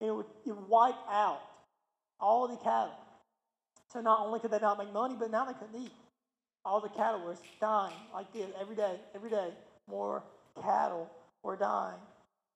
and 0.00 0.10
it 0.10 0.12
would, 0.12 0.26
it 0.44 0.56
would 0.56 0.68
wipe 0.68 0.96
out 1.08 1.40
all 2.18 2.48
the 2.48 2.56
cattle. 2.56 2.98
So 3.92 4.00
not 4.00 4.26
only 4.26 4.40
could 4.40 4.50
they 4.50 4.58
not 4.58 4.76
make 4.76 4.92
money, 4.92 5.14
but 5.16 5.30
now 5.30 5.44
they 5.44 5.52
couldn't 5.52 5.80
eat. 5.80 5.92
All 6.64 6.80
the 6.80 6.88
cattle 6.88 7.24
were 7.24 7.36
dying 7.60 7.94
like 8.12 8.32
this 8.32 8.50
every 8.60 8.74
day, 8.74 8.96
every 9.14 9.30
day. 9.30 9.50
More 9.88 10.24
cattle 10.60 11.08
were 11.44 11.56
dying. 11.56 12.00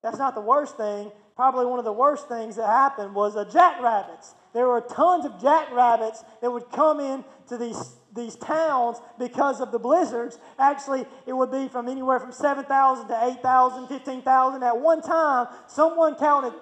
That's 0.03 0.19
not 0.19 0.35
the 0.35 0.41
worst 0.41 0.77
thing. 0.77 1.13
Probably 1.37 1.67
one 1.67 1.79
of 1.79 1.85
the 1.85 1.93
worst 1.93 2.29
things 2.29 2.57
that 2.57 2.67
happened 2.67 3.15
was 3.15 3.37
a 3.37 3.45
jackrabbits. 3.45 4.35
There 4.53 4.67
were 4.67 4.81
tons 4.81 5.25
of 5.25 5.41
jackrabbits 5.41 6.25
that 6.43 6.51
would 6.51 6.71
come 6.71 7.01
in 7.01 7.25
to 7.49 7.57
these 7.57 7.97
these 8.15 8.37
towns 8.37 8.99
because 9.19 9.61
of 9.61 9.73
the 9.73 9.79
blizzards. 9.79 10.39
Actually, 10.59 11.07
it 11.27 11.33
would 11.33 11.51
be 11.51 11.69
from 11.69 11.89
anywhere 11.89 12.19
from 12.19 12.33
7,000 12.33 13.09
to 13.09 13.25
8,000, 13.39 13.87
15,000. 13.87 14.63
At 14.63 14.81
one 14.81 15.03
time, 15.03 15.47
someone 15.69 16.17
counted 16.17 16.59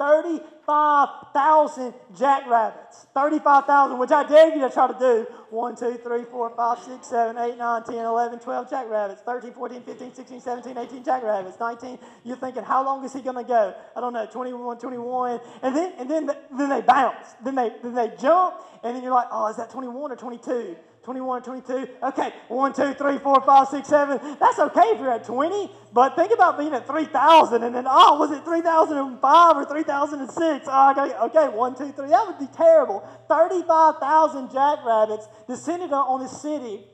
35,000 0.68 1.94
jackrabbits. 2.14 3.07
35,000, 3.14 3.98
which 3.98 4.11
I 4.11 4.28
dare 4.28 4.54
you 4.54 4.61
to 4.61 4.70
try 4.70 4.87
to 4.87 4.98
do. 4.98 5.26
1, 5.48 5.76
2, 5.76 5.94
3, 6.04 6.24
4, 6.24 6.50
5, 6.54 6.78
6, 6.78 7.07
7, 7.07 7.38
8, 7.38 7.57
9, 7.57 7.85
10, 7.85 7.94
11, 7.94 8.38
12 8.38 8.70
jackrabbits. 8.70 9.22
13, 9.22 9.52
14, 9.54 9.83
15, 9.83 10.14
16, 10.14 10.40
17, 10.42 10.76
18 10.76 11.04
jackrabbits. 11.04 11.59
19, 11.59 11.98
you're 12.22 12.37
thinking, 12.37 12.62
how 12.62 12.85
long 12.85 13.02
is 13.02 13.14
he 13.14 13.22
going 13.22 13.37
to 13.37 13.44
go? 13.44 13.74
I 13.96 14.00
don't 14.00 14.12
know, 14.12 14.26
21, 14.31 14.78
21. 14.78 15.40
And 15.62 15.74
then, 15.74 15.92
and 15.98 16.11
then, 16.11 16.26
then 16.26 16.68
they 16.68 16.83
bounce. 16.83 17.35
Then 17.42 17.54
they, 17.54 17.72
then 17.83 17.94
they 17.94 18.12
jump. 18.20 18.57
And 18.85 18.94
then 18.94 19.02
you're 19.02 19.14
like, 19.14 19.28
oh, 19.33 19.48
is 19.48 19.57
that 19.57 19.70
21 19.70 20.12
or 20.12 20.16
22? 20.16 20.76
21, 21.02 21.42
22. 21.42 21.88
Okay, 22.02 22.32
1, 22.48 22.72
2, 22.74 22.94
3, 22.94 23.18
4, 23.18 23.40
5, 23.40 23.68
6, 23.68 23.88
7. 23.88 24.37
That's 24.38 24.58
okay 24.58 24.80
if 24.80 25.00
you're 25.00 25.12
at 25.12 25.24
20, 25.24 25.70
but 25.92 26.16
think 26.16 26.32
about 26.32 26.58
being 26.58 26.74
at 26.74 26.87
3,000 26.87 27.62
and 27.62 27.74
then, 27.74 27.87
oh, 27.88 28.18
was 28.18 28.30
it 28.30 28.44
3,005 28.44 29.56
or 29.56 29.64
3,006? 29.64 30.66
Oh, 30.68 30.90
okay, 30.90 31.14
okay, 31.16 31.48
1, 31.56 31.76
2, 31.76 31.92
3. 31.92 32.08
That 32.08 32.26
would 32.26 32.38
be 32.38 32.54
terrible. 32.54 33.08
35,000 33.28 34.50
jackrabbits 34.50 35.28
descended 35.46 35.92
on 35.92 36.20
the 36.20 36.28
city, 36.28 36.84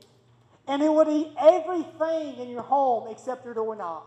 and 0.67 0.81
it 0.81 0.91
would 0.91 1.07
eat 1.07 1.33
everything 1.39 2.37
in 2.39 2.49
your 2.49 2.63
home 2.63 3.07
except 3.11 3.43
your 3.43 3.53
doorknob. 3.53 4.03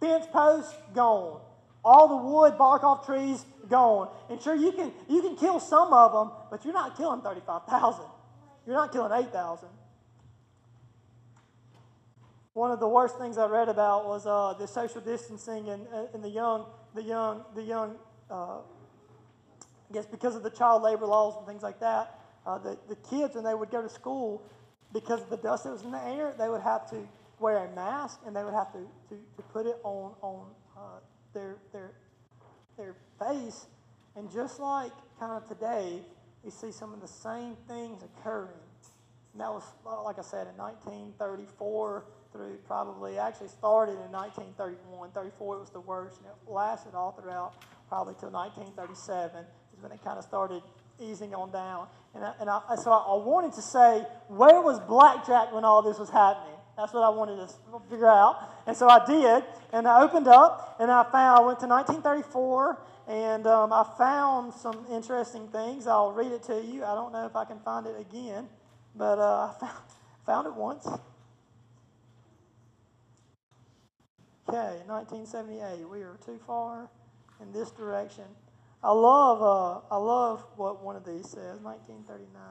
Fence 0.00 0.26
posts, 0.32 0.74
gone. 0.94 1.40
All 1.84 2.08
the 2.08 2.16
wood, 2.16 2.58
bark 2.58 2.82
off 2.82 3.06
trees, 3.06 3.44
gone. 3.68 4.10
And 4.28 4.42
sure, 4.42 4.56
you 4.56 4.72
can, 4.72 4.92
you 5.08 5.22
can 5.22 5.36
kill 5.36 5.60
some 5.60 5.92
of 5.92 6.12
them, 6.12 6.32
but 6.50 6.64
you're 6.64 6.74
not 6.74 6.96
killing 6.96 7.22
35,000. 7.22 8.04
You're 8.66 8.74
not 8.74 8.92
killing 8.92 9.12
8,000. 9.12 9.68
One 12.54 12.70
of 12.70 12.80
the 12.80 12.88
worst 12.88 13.18
things 13.18 13.38
I 13.38 13.46
read 13.46 13.68
about 13.68 14.06
was 14.06 14.26
uh, 14.26 14.54
the 14.58 14.66
social 14.66 15.00
distancing 15.00 15.68
and, 15.68 15.86
and 16.14 16.24
the 16.24 16.28
young, 16.28 16.66
the 16.94 17.02
young, 17.02 17.44
the 17.54 17.62
young, 17.62 17.96
uh, 18.30 18.58
I 19.60 19.92
guess 19.92 20.06
because 20.06 20.34
of 20.34 20.42
the 20.42 20.50
child 20.50 20.82
labor 20.82 21.06
laws 21.06 21.36
and 21.36 21.46
things 21.46 21.62
like 21.62 21.78
that, 21.80 22.18
uh, 22.46 22.58
the, 22.58 22.78
the 22.88 22.96
kids, 22.96 23.34
when 23.34 23.44
they 23.44 23.54
would 23.54 23.70
go 23.70 23.82
to 23.82 23.88
school, 23.88 24.42
because 24.92 25.20
of 25.20 25.30
the 25.30 25.36
dust 25.36 25.64
that 25.64 25.72
was 25.72 25.82
in 25.82 25.90
the 25.90 26.04
air, 26.06 26.34
they 26.38 26.48
would 26.48 26.62
have 26.62 26.88
to 26.90 26.96
wear 27.38 27.58
a 27.58 27.74
mask 27.74 28.20
and 28.26 28.34
they 28.34 28.42
would 28.42 28.54
have 28.54 28.72
to, 28.72 28.78
to, 29.10 29.20
to 29.36 29.42
put 29.52 29.66
it 29.66 29.76
on, 29.84 30.14
on 30.22 30.46
uh, 30.76 30.80
their, 31.34 31.56
their, 31.72 31.92
their 32.78 32.94
face. 33.20 33.66
And 34.16 34.32
just 34.32 34.58
like 34.58 34.92
kind 35.20 35.32
of 35.32 35.46
today, 35.46 36.00
we 36.46 36.52
see 36.52 36.70
some 36.70 36.94
of 36.94 37.00
the 37.00 37.08
same 37.08 37.56
things 37.66 38.04
occurring. 38.04 38.62
And 39.32 39.40
that 39.42 39.50
was, 39.50 39.64
uh, 39.84 40.00
like 40.04 40.20
I 40.20 40.22
said, 40.22 40.46
in 40.46 40.56
1934 40.56 42.04
through 42.32 42.56
probably, 42.68 43.18
actually 43.18 43.48
started 43.48 43.98
in 43.98 44.12
1931. 44.12 45.10
34 45.10 45.58
was 45.58 45.70
the 45.70 45.80
worst, 45.80 46.18
and 46.18 46.26
it 46.26 46.50
lasted 46.50 46.94
all 46.94 47.10
throughout 47.10 47.54
probably 47.88 48.14
till 48.20 48.30
1937 48.30 49.44
is 49.76 49.82
when 49.82 49.90
it 49.90 50.02
kind 50.04 50.18
of 50.18 50.24
started 50.24 50.62
easing 51.00 51.34
on 51.34 51.50
down. 51.50 51.88
And, 52.14 52.24
I, 52.24 52.32
and 52.40 52.48
I, 52.48 52.76
so 52.76 52.92
I 52.92 53.18
wanted 53.18 53.52
to 53.54 53.62
say, 53.62 54.06
where 54.28 54.60
was 54.62 54.78
blackjack 54.86 55.52
when 55.52 55.64
all 55.64 55.82
this 55.82 55.98
was 55.98 56.10
happening? 56.10 56.54
That's 56.76 56.92
what 56.92 57.02
I 57.02 57.10
wanted 57.10 57.36
to 57.42 57.80
figure 57.90 58.06
out. 58.06 58.54
And 58.66 58.76
so 58.76 58.88
I 58.88 59.04
did, 59.04 59.42
and 59.72 59.88
I 59.88 60.00
opened 60.02 60.28
up, 60.28 60.76
and 60.78 60.92
I 60.92 61.02
found, 61.10 61.42
I 61.42 61.46
went 61.46 61.58
to 61.60 61.66
1934, 61.66 62.78
and 63.06 63.46
um, 63.46 63.72
I 63.72 63.86
found 63.96 64.52
some 64.52 64.84
interesting 64.90 65.48
things. 65.48 65.86
I'll 65.86 66.12
read 66.12 66.32
it 66.32 66.42
to 66.44 66.60
you. 66.60 66.84
I 66.84 66.94
don't 66.94 67.12
know 67.12 67.24
if 67.26 67.36
I 67.36 67.44
can 67.44 67.60
find 67.60 67.86
it 67.86 67.94
again, 68.00 68.48
but 68.96 69.18
uh, 69.18 69.52
I 69.52 69.54
found, 69.60 69.78
found 70.26 70.46
it 70.48 70.54
once. 70.54 70.86
Okay, 74.48 74.82
1978. 74.86 75.88
We 75.88 76.02
are 76.02 76.18
too 76.24 76.38
far 76.46 76.88
in 77.40 77.52
this 77.52 77.70
direction. 77.70 78.24
I 78.82 78.92
love, 78.92 79.42
uh, 79.42 79.80
I 79.90 79.98
love 79.98 80.44
what 80.56 80.82
one 80.82 80.96
of 80.96 81.04
these 81.04 81.28
says. 81.28 81.60
1939. 81.60 82.42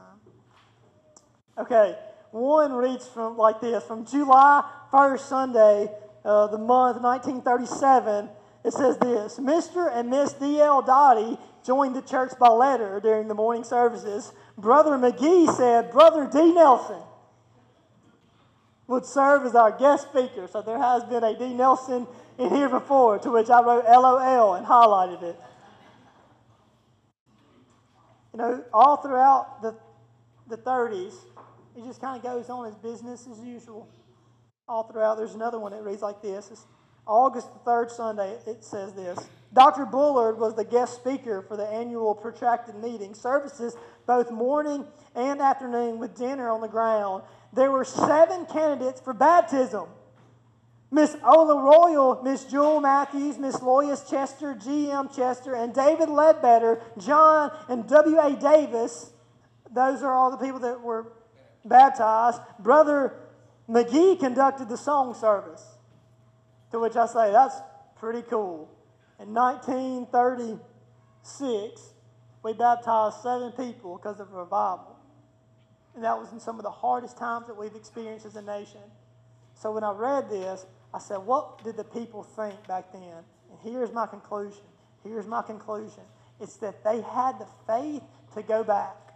Okay, 1.58 1.98
one 2.32 2.72
reads 2.72 3.06
from 3.08 3.36
like 3.36 3.60
this: 3.60 3.84
from 3.84 4.04
July 4.04 4.62
1st, 4.92 5.20
Sunday, 5.20 5.88
uh, 6.24 6.46
the 6.48 6.58
month 6.58 7.00
1937 7.00 8.28
it 8.66 8.72
says 8.72 8.98
this 8.98 9.38
Mr. 9.38 9.90
and 9.94 10.10
Miss 10.10 10.32
D.L. 10.32 10.82
Dottie 10.82 11.38
joined 11.64 11.94
the 11.94 12.02
church 12.02 12.32
by 12.38 12.48
letter 12.48 13.00
during 13.00 13.28
the 13.28 13.34
morning 13.34 13.64
services. 13.64 14.32
Brother 14.58 14.92
McGee 14.92 15.54
said, 15.56 15.90
Brother 15.90 16.28
D. 16.30 16.52
Nelson 16.52 17.00
would 18.88 19.04
serve 19.04 19.44
as 19.46 19.54
our 19.54 19.76
guest 19.76 20.08
speaker. 20.08 20.48
So 20.50 20.62
there 20.62 20.78
has 20.78 21.04
been 21.04 21.22
a 21.22 21.38
D. 21.38 21.54
Nelson 21.54 22.06
in 22.38 22.50
here 22.50 22.68
before, 22.68 23.18
to 23.20 23.30
which 23.30 23.50
I 23.50 23.62
wrote 23.62 23.84
LOL 23.84 24.54
and 24.54 24.66
highlighted 24.66 25.22
it. 25.22 25.40
You 28.32 28.38
know, 28.38 28.64
all 28.72 28.96
throughout 28.98 29.62
the, 29.62 29.76
the 30.48 30.58
30s, 30.58 31.14
it 31.76 31.84
just 31.84 32.00
kind 32.00 32.16
of 32.16 32.22
goes 32.22 32.50
on 32.50 32.66
as 32.66 32.74
business 32.74 33.26
as 33.30 33.40
usual. 33.40 33.88
all 34.68 34.84
throughout. 34.84 35.16
There's 35.16 35.34
another 35.34 35.58
one 35.58 35.72
that 35.72 35.82
reads 35.82 36.02
like 36.02 36.20
this. 36.20 36.50
It's 36.50 36.66
August 37.06 37.48
the 37.52 37.70
3rd 37.70 37.90
Sunday, 37.90 38.36
it 38.46 38.64
says 38.64 38.92
this. 38.94 39.18
Dr. 39.52 39.86
Bullard 39.86 40.38
was 40.38 40.54
the 40.54 40.64
guest 40.64 40.96
speaker 40.96 41.40
for 41.40 41.56
the 41.56 41.66
annual 41.66 42.14
protracted 42.14 42.74
meeting. 42.74 43.14
Services 43.14 43.74
both 44.06 44.30
morning 44.30 44.84
and 45.14 45.40
afternoon 45.40 45.98
with 45.98 46.16
dinner 46.16 46.50
on 46.50 46.60
the 46.60 46.68
ground. 46.68 47.22
There 47.52 47.70
were 47.70 47.84
seven 47.84 48.46
candidates 48.46 49.00
for 49.00 49.14
baptism. 49.14 49.88
Miss 50.90 51.16
Ola 51.24 51.60
Royal, 51.60 52.22
Miss 52.22 52.44
Jewel 52.44 52.80
Matthews, 52.80 53.38
Miss 53.38 53.60
Lois 53.60 54.08
Chester, 54.08 54.54
G.M. 54.54 55.08
Chester, 55.14 55.54
and 55.54 55.74
David 55.74 56.08
Ledbetter, 56.08 56.80
John 56.98 57.50
and 57.68 57.88
W.A. 57.88 58.36
Davis. 58.36 59.10
Those 59.72 60.02
are 60.02 60.12
all 60.12 60.30
the 60.30 60.36
people 60.36 60.60
that 60.60 60.80
were 60.80 61.12
baptized. 61.64 62.40
Brother 62.58 63.14
McGee 63.68 64.18
conducted 64.18 64.68
the 64.68 64.76
song 64.76 65.14
service. 65.14 65.75
To 66.76 66.80
which 66.80 66.94
I 66.94 67.06
say, 67.06 67.32
that's 67.32 67.56
pretty 67.98 68.20
cool. 68.28 68.68
In 69.18 69.32
1936, 69.32 71.80
we 72.42 72.52
baptized 72.52 73.22
seven 73.22 73.52
people 73.52 73.96
because 73.96 74.20
of 74.20 74.30
revival. 74.30 74.94
And 75.94 76.04
that 76.04 76.18
was 76.18 76.30
in 76.32 76.38
some 76.38 76.58
of 76.58 76.64
the 76.64 76.70
hardest 76.70 77.16
times 77.16 77.46
that 77.46 77.56
we've 77.56 77.74
experienced 77.74 78.26
as 78.26 78.36
a 78.36 78.42
nation. 78.42 78.82
So 79.54 79.72
when 79.72 79.84
I 79.84 79.92
read 79.92 80.28
this, 80.28 80.66
I 80.92 80.98
said, 80.98 81.16
what 81.16 81.64
did 81.64 81.78
the 81.78 81.84
people 81.84 82.22
think 82.22 82.68
back 82.68 82.92
then? 82.92 83.24
And 83.50 83.58
here's 83.62 83.90
my 83.90 84.06
conclusion. 84.06 84.60
Here's 85.02 85.26
my 85.26 85.40
conclusion. 85.40 86.02
It's 86.42 86.58
that 86.58 86.84
they 86.84 87.00
had 87.00 87.38
the 87.38 87.46
faith 87.66 88.02
to 88.34 88.42
go 88.42 88.62
back 88.62 89.14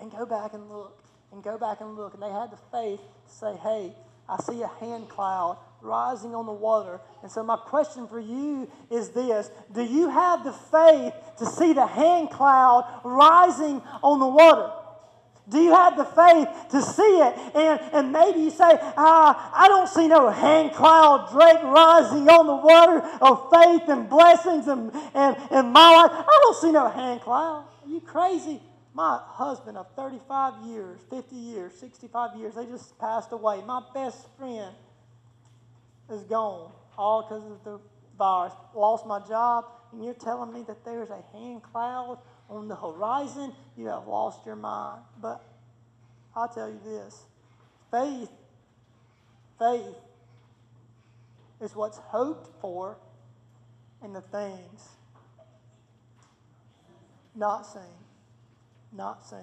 and 0.00 0.10
go 0.10 0.26
back 0.26 0.54
and 0.54 0.68
look 0.68 1.04
and 1.30 1.40
go 1.44 1.56
back 1.56 1.80
and 1.80 1.94
look. 1.94 2.14
And 2.14 2.22
they 2.24 2.32
had 2.32 2.50
the 2.50 2.58
faith 2.72 2.98
to 3.28 3.32
say, 3.32 3.54
hey, 3.62 3.94
I 4.28 4.36
see 4.42 4.62
a 4.62 4.68
hand 4.68 5.08
cloud 5.08 5.58
rising 5.82 6.34
on 6.34 6.46
the 6.46 6.52
water. 6.52 7.00
And 7.22 7.30
so, 7.30 7.42
my 7.42 7.56
question 7.56 8.08
for 8.08 8.20
you 8.20 8.70
is 8.90 9.10
this 9.10 9.50
Do 9.72 9.82
you 9.82 10.08
have 10.08 10.44
the 10.44 10.52
faith 10.52 11.14
to 11.38 11.46
see 11.46 11.72
the 11.72 11.86
hand 11.86 12.30
cloud 12.30 13.00
rising 13.04 13.82
on 14.02 14.18
the 14.20 14.26
water? 14.26 14.70
Do 15.46 15.60
you 15.60 15.72
have 15.74 15.96
the 15.98 16.04
faith 16.04 16.48
to 16.70 16.80
see 16.80 17.02
it? 17.02 17.36
And, 17.54 17.80
and 17.92 18.12
maybe 18.12 18.40
you 18.40 18.50
say, 18.50 18.78
ah, 18.96 19.50
I 19.54 19.68
don't 19.68 19.88
see 19.88 20.08
no 20.08 20.30
hand 20.30 20.72
cloud 20.72 21.28
Drake 21.30 21.62
rising 21.62 22.26
on 22.30 22.46
the 22.46 22.56
water 22.56 23.02
of 23.20 23.50
faith 23.52 23.88
and 23.88 24.08
blessings 24.08 24.68
and, 24.68 24.90
and, 25.12 25.36
and 25.50 25.70
my 25.70 25.90
life. 25.90 26.12
I 26.12 26.38
don't 26.44 26.56
see 26.56 26.72
no 26.72 26.88
hand 26.88 27.20
cloud. 27.20 27.66
Are 27.84 27.88
you 27.88 28.00
crazy? 28.00 28.62
My 28.94 29.20
husband 29.24 29.76
of 29.76 29.88
35 29.96 30.66
years, 30.66 31.00
50 31.10 31.34
years, 31.34 31.74
65 31.74 32.36
years, 32.36 32.54
they 32.54 32.64
just 32.64 32.96
passed 33.00 33.32
away. 33.32 33.60
My 33.66 33.82
best 33.92 34.28
friend 34.38 34.72
is 36.12 36.22
gone, 36.22 36.70
all 36.96 37.22
because 37.22 37.44
of 37.50 37.64
the 37.64 37.80
virus. 38.16 38.52
Lost 38.72 39.04
my 39.04 39.18
job, 39.26 39.64
and 39.92 40.04
you're 40.04 40.14
telling 40.14 40.52
me 40.52 40.62
that 40.68 40.84
there's 40.84 41.10
a 41.10 41.22
hand 41.32 41.64
cloud 41.64 42.18
on 42.48 42.68
the 42.68 42.76
horizon? 42.76 43.52
You 43.76 43.88
have 43.88 44.06
lost 44.06 44.46
your 44.46 44.56
mind. 44.56 45.02
But 45.20 45.42
I'll 46.36 46.48
tell 46.48 46.68
you 46.68 46.80
this 46.84 47.24
faith, 47.90 48.30
faith 49.58 49.96
is 51.60 51.74
what's 51.74 51.98
hoped 51.98 52.60
for 52.60 52.96
in 54.04 54.12
the 54.12 54.20
things 54.20 54.88
not 57.34 57.66
seen 57.66 58.03
not 58.94 59.26
seen. 59.26 59.40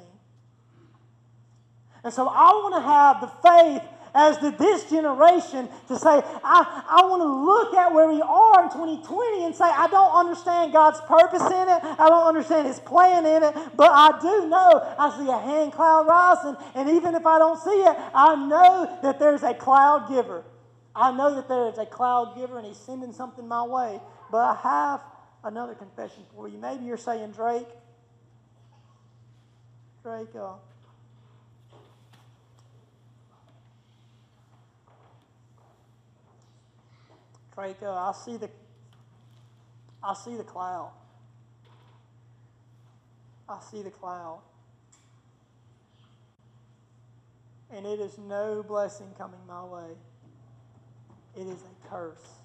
And 2.03 2.13
so 2.13 2.27
I 2.27 2.49
want 2.49 2.75
to 2.75 2.81
have 2.81 3.21
the 3.21 3.27
faith 3.27 3.83
as 4.13 4.37
did 4.37 4.57
this 4.57 4.89
generation 4.89 5.69
to 5.87 5.97
say, 5.97 6.09
I, 6.43 6.83
I 6.89 7.05
want 7.07 7.21
to 7.21 7.31
look 7.31 7.73
at 7.73 7.93
where 7.93 8.09
we 8.09 8.21
are 8.21 8.63
in 8.63 8.69
2020 8.69 9.45
and 9.45 9.55
say, 9.55 9.65
I 9.65 9.87
don't 9.87 10.13
understand 10.13 10.73
God's 10.73 10.99
purpose 11.01 11.41
in 11.41 11.69
it. 11.69 11.79
I 11.83 12.09
don't 12.09 12.27
understand 12.27 12.67
His 12.67 12.79
plan 12.79 13.25
in 13.25 13.43
it. 13.43 13.55
But 13.75 13.91
I 13.91 14.19
do 14.21 14.49
know 14.49 14.95
I 14.99 15.17
see 15.17 15.29
a 15.29 15.37
hand 15.37 15.71
cloud 15.71 16.07
rising. 16.07 16.57
And 16.75 16.89
even 16.89 17.15
if 17.15 17.25
I 17.25 17.39
don't 17.39 17.59
see 17.61 17.69
it, 17.69 17.97
I 18.13 18.35
know 18.35 18.99
that 19.01 19.19
there's 19.19 19.43
a 19.43 19.53
cloud 19.53 20.09
giver. 20.09 20.43
I 20.93 21.11
know 21.13 21.35
that 21.35 21.47
there 21.47 21.69
is 21.69 21.77
a 21.77 21.85
cloud 21.85 22.35
giver 22.35 22.57
and 22.57 22.67
He's 22.67 22.77
sending 22.77 23.13
something 23.13 23.47
my 23.47 23.63
way. 23.63 24.01
But 24.29 24.39
I 24.39 24.55
have 24.61 25.01
another 25.43 25.73
confession 25.73 26.23
for 26.35 26.49
you. 26.49 26.57
Maybe 26.57 26.83
you're 26.83 26.97
saying, 26.97 27.31
Drake, 27.31 27.67
Drake, 30.03 30.35
uh, 37.83 37.93
I 37.93 38.11
see 38.13 38.37
the, 38.37 38.49
I 40.03 40.15
see 40.15 40.35
the 40.35 40.43
cloud. 40.43 40.91
I 43.47 43.59
see 43.59 43.83
the 43.83 43.91
cloud. 43.91 44.39
And 47.71 47.85
it 47.85 47.99
is 47.99 48.17
no 48.17 48.63
blessing 48.63 49.07
coming 49.17 49.39
my 49.47 49.63
way. 49.63 49.91
It 51.35 51.47
is 51.47 51.59
a 51.61 51.87
curse. 51.87 52.40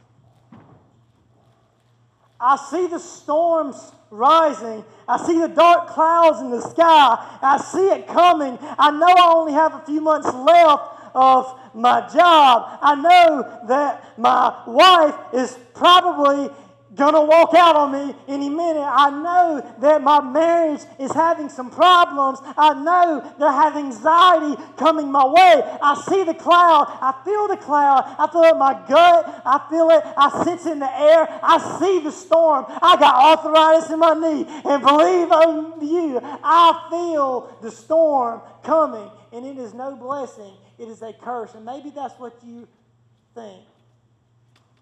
I 2.41 2.57
see 2.57 2.87
the 2.87 2.99
storms 2.99 3.93
rising. 4.11 4.85
I 5.09 5.25
see 5.25 5.41
the 5.41 5.49
dark 5.49 5.89
clouds 5.89 6.41
in 6.41 6.51
the 6.51 6.61
sky. 6.61 7.39
I 7.43 7.59
see 7.59 7.89
it 7.89 8.07
coming. 8.07 8.59
I 8.79 8.91
know 8.91 9.07
I 9.07 9.33
only 9.35 9.53
have 9.53 9.75
a 9.75 9.81
few 9.87 10.01
months 10.01 10.33
left 10.33 10.97
of 11.15 11.59
my 11.75 12.09
job. 12.13 12.79
I 12.83 12.95
know 12.95 13.67
that 13.69 14.19
my 14.19 14.63
wife 14.67 15.15
is 15.33 15.59
probably 15.75 16.51
gonna 16.97 17.23
walk 17.23 17.55
out 17.55 17.77
on 17.77 17.93
me 17.93 18.15
any 18.27 18.49
minute. 18.49 18.81
I 18.81 19.11
know 19.11 19.75
that 19.81 20.03
my 20.03 20.21
marriage 20.21 20.81
is 20.99 21.13
having 21.13 21.49
some 21.49 21.71
problems. 21.71 22.39
I 22.57 22.75
know 22.75 23.21
that 23.39 23.47
I 23.47 23.63
have 23.65 23.77
anxiety 23.77 24.61
coming 24.77 25.13
my 25.13 25.27
way. 25.27 25.63
I 25.83 26.03
see 26.09 26.25
the 26.25 26.35
cloud. 26.35 26.87
I 27.01 27.15
feel 27.25 27.49
the 27.49 27.59
cloud. 27.59 28.17
I 28.19 28.27
feel 28.33 28.43
it 28.45 28.53
in 28.53 28.59
my 28.59 28.73
gut. 28.89 29.43
I 29.45 29.67
feel 29.69 29.91
it. 29.91 30.03
I 30.17 30.45
sense 30.45 30.67
it 30.67 30.73
in 30.73 30.79
the 30.79 31.01
air. 31.01 31.29
I 31.43 31.79
see 31.79 32.01
the 32.01 32.11
storm. 32.11 32.65
I 32.69 32.97
got 32.97 33.39
arthritis 33.39 33.91
in 33.91 33.99
my 33.99 34.15
knee. 34.15 34.47
And 34.65 34.83
believe 34.83 35.31
on 35.31 35.87
you, 35.87 36.19
I 36.23 36.89
feel 36.91 37.59
the 37.63 37.71
storm 37.71 38.41
coming. 38.63 39.11
And 39.33 39.45
it 39.45 39.59
is 39.59 39.75
no 39.75 39.97
blessing. 39.97 40.55
It 40.79 40.89
is 40.89 41.03
a 41.03 41.13
curse. 41.13 41.55
And 41.55 41.65
maybe 41.65 41.91
that's 41.91 42.19
what 42.19 42.39
you 42.43 42.67
think. 43.35 43.65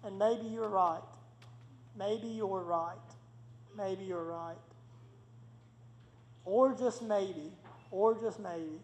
And 0.05 0.17
maybe 0.17 0.47
you're 0.47 0.69
right. 0.69 1.01
Maybe 1.97 2.27
you're 2.27 2.63
right. 2.63 2.97
Maybe 3.77 4.03
you're 4.05 4.23
right. 4.23 4.57
Or 6.43 6.73
just 6.73 7.01
maybe, 7.01 7.51
or 7.91 8.13
just 8.21 8.39
maybe. 8.39 8.79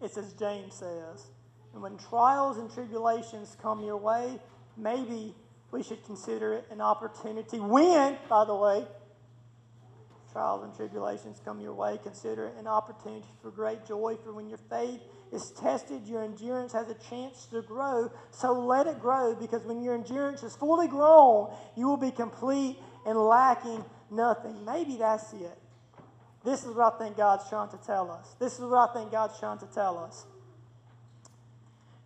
It's 0.00 0.18
as 0.18 0.32
James 0.34 0.74
says. 0.74 1.30
And 1.72 1.82
when 1.82 1.96
trials 1.96 2.58
and 2.58 2.70
tribulations 2.70 3.56
come 3.62 3.82
your 3.82 3.96
way, 3.96 4.38
maybe 4.76 5.34
we 5.70 5.82
should 5.82 6.04
consider 6.04 6.54
it 6.54 6.66
an 6.70 6.80
opportunity. 6.80 7.58
When, 7.58 8.18
by 8.28 8.44
the 8.44 8.54
way, 8.54 8.84
trials 10.32 10.64
and 10.64 10.74
tribulations 10.74 11.40
come 11.44 11.60
your 11.60 11.72
way, 11.72 11.98
consider 12.02 12.46
it 12.46 12.56
an 12.58 12.66
opportunity 12.66 13.26
for 13.40 13.50
great 13.50 13.86
joy. 13.86 14.16
For 14.22 14.32
when 14.32 14.48
your 14.48 14.58
faith 14.68 15.00
is 15.32 15.50
tested, 15.52 16.06
your 16.06 16.22
endurance 16.22 16.72
has 16.72 16.88
a 16.90 16.96
chance 17.08 17.46
to 17.46 17.62
grow. 17.62 18.10
So 18.30 18.52
let 18.52 18.86
it 18.86 19.00
grow 19.00 19.34
because 19.34 19.64
when 19.64 19.82
your 19.82 19.94
endurance 19.94 20.42
is 20.42 20.54
fully 20.54 20.88
grown, 20.88 21.52
you 21.76 21.88
will 21.88 21.96
be 21.96 22.10
complete 22.10 22.78
and 23.06 23.18
lacking 23.18 23.84
nothing. 24.10 24.64
Maybe 24.64 24.96
that's 24.96 25.32
it. 25.32 25.58
This 26.44 26.64
is 26.64 26.74
what 26.74 26.94
I 26.94 26.98
think 26.98 27.16
God's 27.16 27.48
trying 27.48 27.70
to 27.70 27.78
tell 27.78 28.10
us. 28.10 28.34
This 28.38 28.54
is 28.54 28.60
what 28.60 28.90
I 28.90 28.92
think 28.92 29.10
God's 29.12 29.38
trying 29.38 29.58
to 29.58 29.66
tell 29.66 29.98
us 29.98 30.26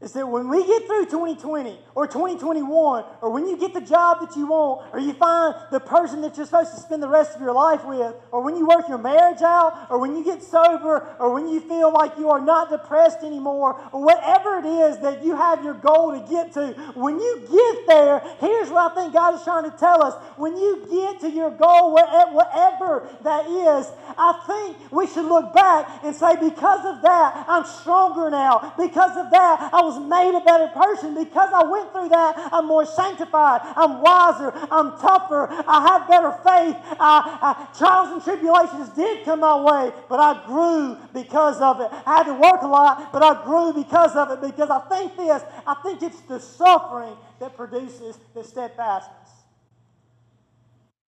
is 0.03 0.13
that 0.13 0.29
when 0.29 0.49
we 0.51 0.65
get 0.67 0.87
through 0.87 1.07
2020 1.07 1.79
or 1.95 2.07
2021, 2.07 3.05
or 3.23 3.31
when 3.31 3.47
you 3.47 3.57
get 3.57 3.73
the 3.73 3.81
job 3.81 4.19
that 4.21 4.37
you 4.37 4.47
want, 4.47 4.87
or 4.93 5.01
you 5.01 5.15
find 5.15 5.55
the 5.73 5.81
person 5.81 6.21
that 6.21 6.37
you're 6.37 6.45
supposed 6.45 6.75
to 6.75 6.81
spend 6.81 7.03
the 7.03 7.09
rest 7.09 7.35
of 7.35 7.41
your 7.41 7.55
life 7.55 7.83
with, 7.87 8.15
or 8.31 8.43
when 8.43 8.57
you 8.57 8.67
work 8.67 8.87
your 8.91 8.99
marriage 8.99 9.41
out, 9.41 9.87
or 9.89 9.99
when 9.99 10.15
you 10.15 10.23
get 10.23 10.43
sober, 10.43 11.17
or 11.19 11.33
when 11.33 11.49
you 11.49 11.61
feel 11.61 11.91
like 11.91 12.13
you 12.19 12.29
are 12.29 12.43
not 12.43 12.69
depressed 12.69 13.21
anymore, 13.25 13.81
or 13.91 14.05
whatever 14.05 14.59
it 14.59 14.67
is 14.67 14.99
that 14.99 15.25
you 15.25 15.35
have 15.35 15.65
your 15.65 15.73
goal 15.73 16.13
to 16.13 16.31
get 16.31 16.53
to, 16.53 16.75
when 16.95 17.19
you 17.19 17.41
get 17.51 17.87
there, 17.87 18.21
here's 18.39 18.69
what 18.69 18.93
I 18.93 18.95
think 18.95 19.15
God 19.15 19.35
is 19.35 19.45
trying 19.45 19.65
to 19.65 19.75
tell 19.79 20.05
us. 20.05 20.15
When 20.37 20.59
you 20.59 20.87
get 20.91 21.21
to 21.21 21.31
your 21.31 21.51
goal, 21.51 21.95
whatever 21.95 23.09
that 23.23 23.47
is, 23.47 23.91
I 24.19 24.43
think 24.47 24.93
we 24.93 25.07
should 25.07 25.25
look 25.25 25.55
back 25.55 26.05
and 26.05 26.15
say, 26.15 26.37
because 26.37 26.85
of 26.85 27.01
that, 27.01 27.47
I'm 27.49 27.65
stronger 27.65 28.29
now. 28.29 28.75
Because 28.77 29.17
of 29.17 29.31
that, 29.31 29.71
I 29.73 29.86
was 29.87 29.99
made 30.01 30.37
a 30.37 30.43
better 30.43 30.69
person. 30.69 31.15
Because 31.15 31.51
I 31.55 31.63
went 31.65 31.93
through 31.93 32.11
that, 32.11 32.51
I'm 32.53 32.67
more 32.67 32.85
sanctified. 32.85 33.61
I'm 33.77 34.03
wiser. 34.03 34.53
I'm 34.71 34.99
tougher. 34.99 35.49
I 35.67 35.87
have 35.89 36.09
better 36.09 36.33
faith. 36.43 36.77
I, 36.99 37.39
I, 37.41 37.79
trials 37.79 38.13
and 38.13 38.23
tribulations 38.23 38.91
did 38.91 39.25
come 39.25 39.41
my 39.41 39.57
way, 39.57 39.93
but 40.09 40.19
I 40.19 40.45
grew 40.47 40.97
because 41.15 41.61
of 41.61 41.81
it. 41.81 41.89
I 42.07 42.19
had 42.19 42.25
to 42.25 42.35
work 42.35 42.63
a 42.63 42.67
lot, 42.67 43.13
but 43.13 43.23
I 43.23 43.45
grew 43.45 43.73
because 43.73 44.17
of 44.17 44.31
it. 44.31 44.41
Because 44.41 44.71
I 44.71 44.81
think 44.89 45.17
this, 45.17 45.43
I 45.67 45.75
think 45.83 46.03
it's 46.03 46.21
the 46.23 46.41
suffering 46.41 47.17
that 47.41 47.57
produces 47.57 48.19
the 48.35 48.43
steadfastness. 48.43 49.31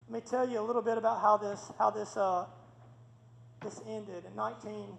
Let 0.08 0.24
me 0.24 0.28
tell 0.28 0.48
you 0.48 0.60
a 0.60 0.62
little 0.64 0.82
bit 0.82 0.96
about 0.96 1.20
how 1.20 1.36
this, 1.36 1.70
how 1.78 1.90
this, 1.90 2.16
uh, 2.16 2.46
this 3.62 3.80
ended. 3.86 4.24
In 4.24 4.34
19, 4.36 4.96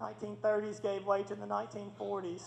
1930s 0.00 0.82
gave 0.82 1.04
way 1.04 1.22
to 1.24 1.34
the 1.34 1.46
1940s. 1.46 2.42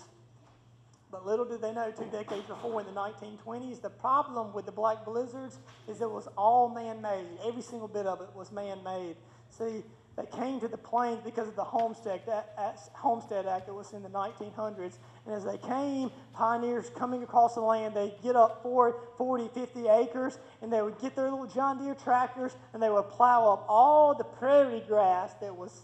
But 1.15 1.25
little 1.25 1.45
did 1.45 1.61
they 1.61 1.71
know, 1.71 1.89
two 1.91 2.09
decades 2.11 2.45
before, 2.45 2.81
in 2.81 2.87
the 2.87 2.91
1920s, 2.91 3.81
the 3.81 3.89
problem 3.89 4.51
with 4.53 4.65
the 4.65 4.71
black 4.73 5.05
blizzards 5.05 5.59
is 5.87 6.01
it 6.01 6.11
was 6.11 6.27
all 6.37 6.67
man-made. 6.67 7.39
Every 7.47 7.61
single 7.61 7.87
bit 7.87 8.05
of 8.05 8.19
it 8.19 8.27
was 8.35 8.51
man-made. 8.51 9.15
See, 9.49 9.81
they 10.17 10.25
came 10.37 10.59
to 10.59 10.67
the 10.67 10.75
plains 10.75 11.21
because 11.23 11.47
of 11.47 11.55
the 11.55 11.63
Homestead 11.63 12.19
Act, 12.57 12.89
Homestead 12.95 13.45
Act 13.45 13.67
that 13.67 13.73
was 13.73 13.93
in 13.93 14.03
the 14.03 14.09
1900s. 14.09 14.97
And 15.25 15.33
as 15.33 15.45
they 15.45 15.57
came, 15.57 16.11
pioneers 16.33 16.91
coming 16.97 17.23
across 17.23 17.55
the 17.55 17.61
land, 17.61 17.95
they'd 17.95 18.21
get 18.21 18.35
up 18.35 18.61
40, 18.61 19.47
50 19.53 19.87
acres, 19.87 20.37
and 20.61 20.73
they 20.73 20.81
would 20.81 20.99
get 20.99 21.15
their 21.15 21.31
little 21.31 21.47
John 21.47 21.81
Deere 21.81 21.95
tractors, 21.95 22.57
and 22.73 22.83
they 22.83 22.89
would 22.89 23.07
plow 23.07 23.53
up 23.53 23.65
all 23.69 24.15
the 24.15 24.25
prairie 24.25 24.83
grass 24.85 25.33
that 25.39 25.55
was 25.55 25.83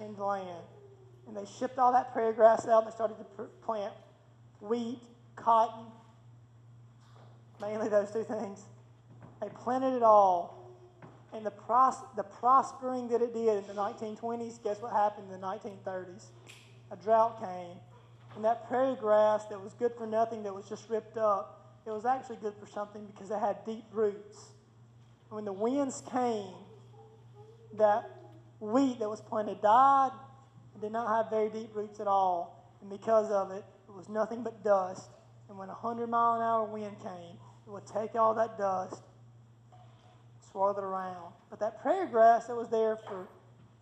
in 0.00 0.16
the 0.16 0.24
land. 0.24 0.64
And 1.28 1.36
they 1.36 1.44
shipped 1.60 1.78
all 1.78 1.92
that 1.92 2.12
prairie 2.12 2.32
grass 2.32 2.66
out, 2.66 2.82
and 2.82 2.90
they 2.90 2.96
started 2.96 3.14
to 3.16 3.44
plant 3.64 3.92
wheat, 4.62 5.00
cotton, 5.36 5.84
mainly 7.60 7.88
those 7.88 8.10
two 8.10 8.24
things. 8.24 8.64
They 9.40 9.48
planted 9.48 9.94
it 9.96 10.02
all 10.02 10.62
and 11.32 11.46
the, 11.46 11.50
pros- 11.50 12.02
the 12.16 12.22
prospering 12.22 13.08
that 13.08 13.22
it 13.22 13.32
did 13.32 13.56
in 13.56 13.66
the 13.66 13.74
1920s, 13.74 14.62
guess 14.62 14.80
what 14.82 14.92
happened 14.92 15.32
in 15.32 15.40
the 15.40 15.46
1930s? 15.46 16.26
A 16.90 16.96
drought 16.96 17.40
came. 17.40 17.76
And 18.36 18.44
that 18.44 18.68
prairie 18.68 18.96
grass 18.96 19.46
that 19.46 19.60
was 19.60 19.72
good 19.74 19.92
for 19.96 20.06
nothing, 20.06 20.42
that 20.42 20.54
was 20.54 20.68
just 20.68 20.88
ripped 20.90 21.16
up, 21.16 21.80
it 21.86 21.90
was 21.90 22.04
actually 22.04 22.36
good 22.36 22.54
for 22.60 22.66
something 22.66 23.04
because 23.06 23.30
it 23.30 23.38
had 23.38 23.64
deep 23.64 23.84
roots. 23.92 24.52
And 25.28 25.36
when 25.36 25.44
the 25.44 25.52
winds 25.52 26.02
came, 26.12 26.54
that 27.78 28.08
wheat 28.60 28.98
that 29.00 29.08
was 29.08 29.20
planted 29.20 29.60
died 29.62 30.12
and 30.74 30.82
did 30.82 30.92
not 30.92 31.08
have 31.08 31.30
very 31.30 31.48
deep 31.48 31.74
roots 31.74 31.98
at 31.98 32.06
all. 32.06 32.61
And 32.82 32.90
because 32.90 33.30
of 33.30 33.50
it, 33.50 33.64
it 33.88 33.94
was 33.94 34.10
nothing 34.10 34.42
but 34.42 34.62
dust. 34.62 35.08
And 35.48 35.56
when 35.56 35.68
a 35.68 35.72
100 35.72 36.06
mile 36.08 36.34
an 36.34 36.42
hour 36.42 36.64
wind 36.64 36.98
came, 37.00 37.38
it 37.66 37.70
would 37.70 37.86
take 37.86 38.14
all 38.14 38.34
that 38.34 38.58
dust 38.58 39.02
swirled 40.52 40.78
it 40.78 40.84
around. 40.84 41.32
But 41.50 41.60
that 41.60 41.80
prairie 41.82 42.08
grass 42.08 42.46
that 42.46 42.56
was 42.56 42.68
there 42.68 42.96
for 42.96 43.28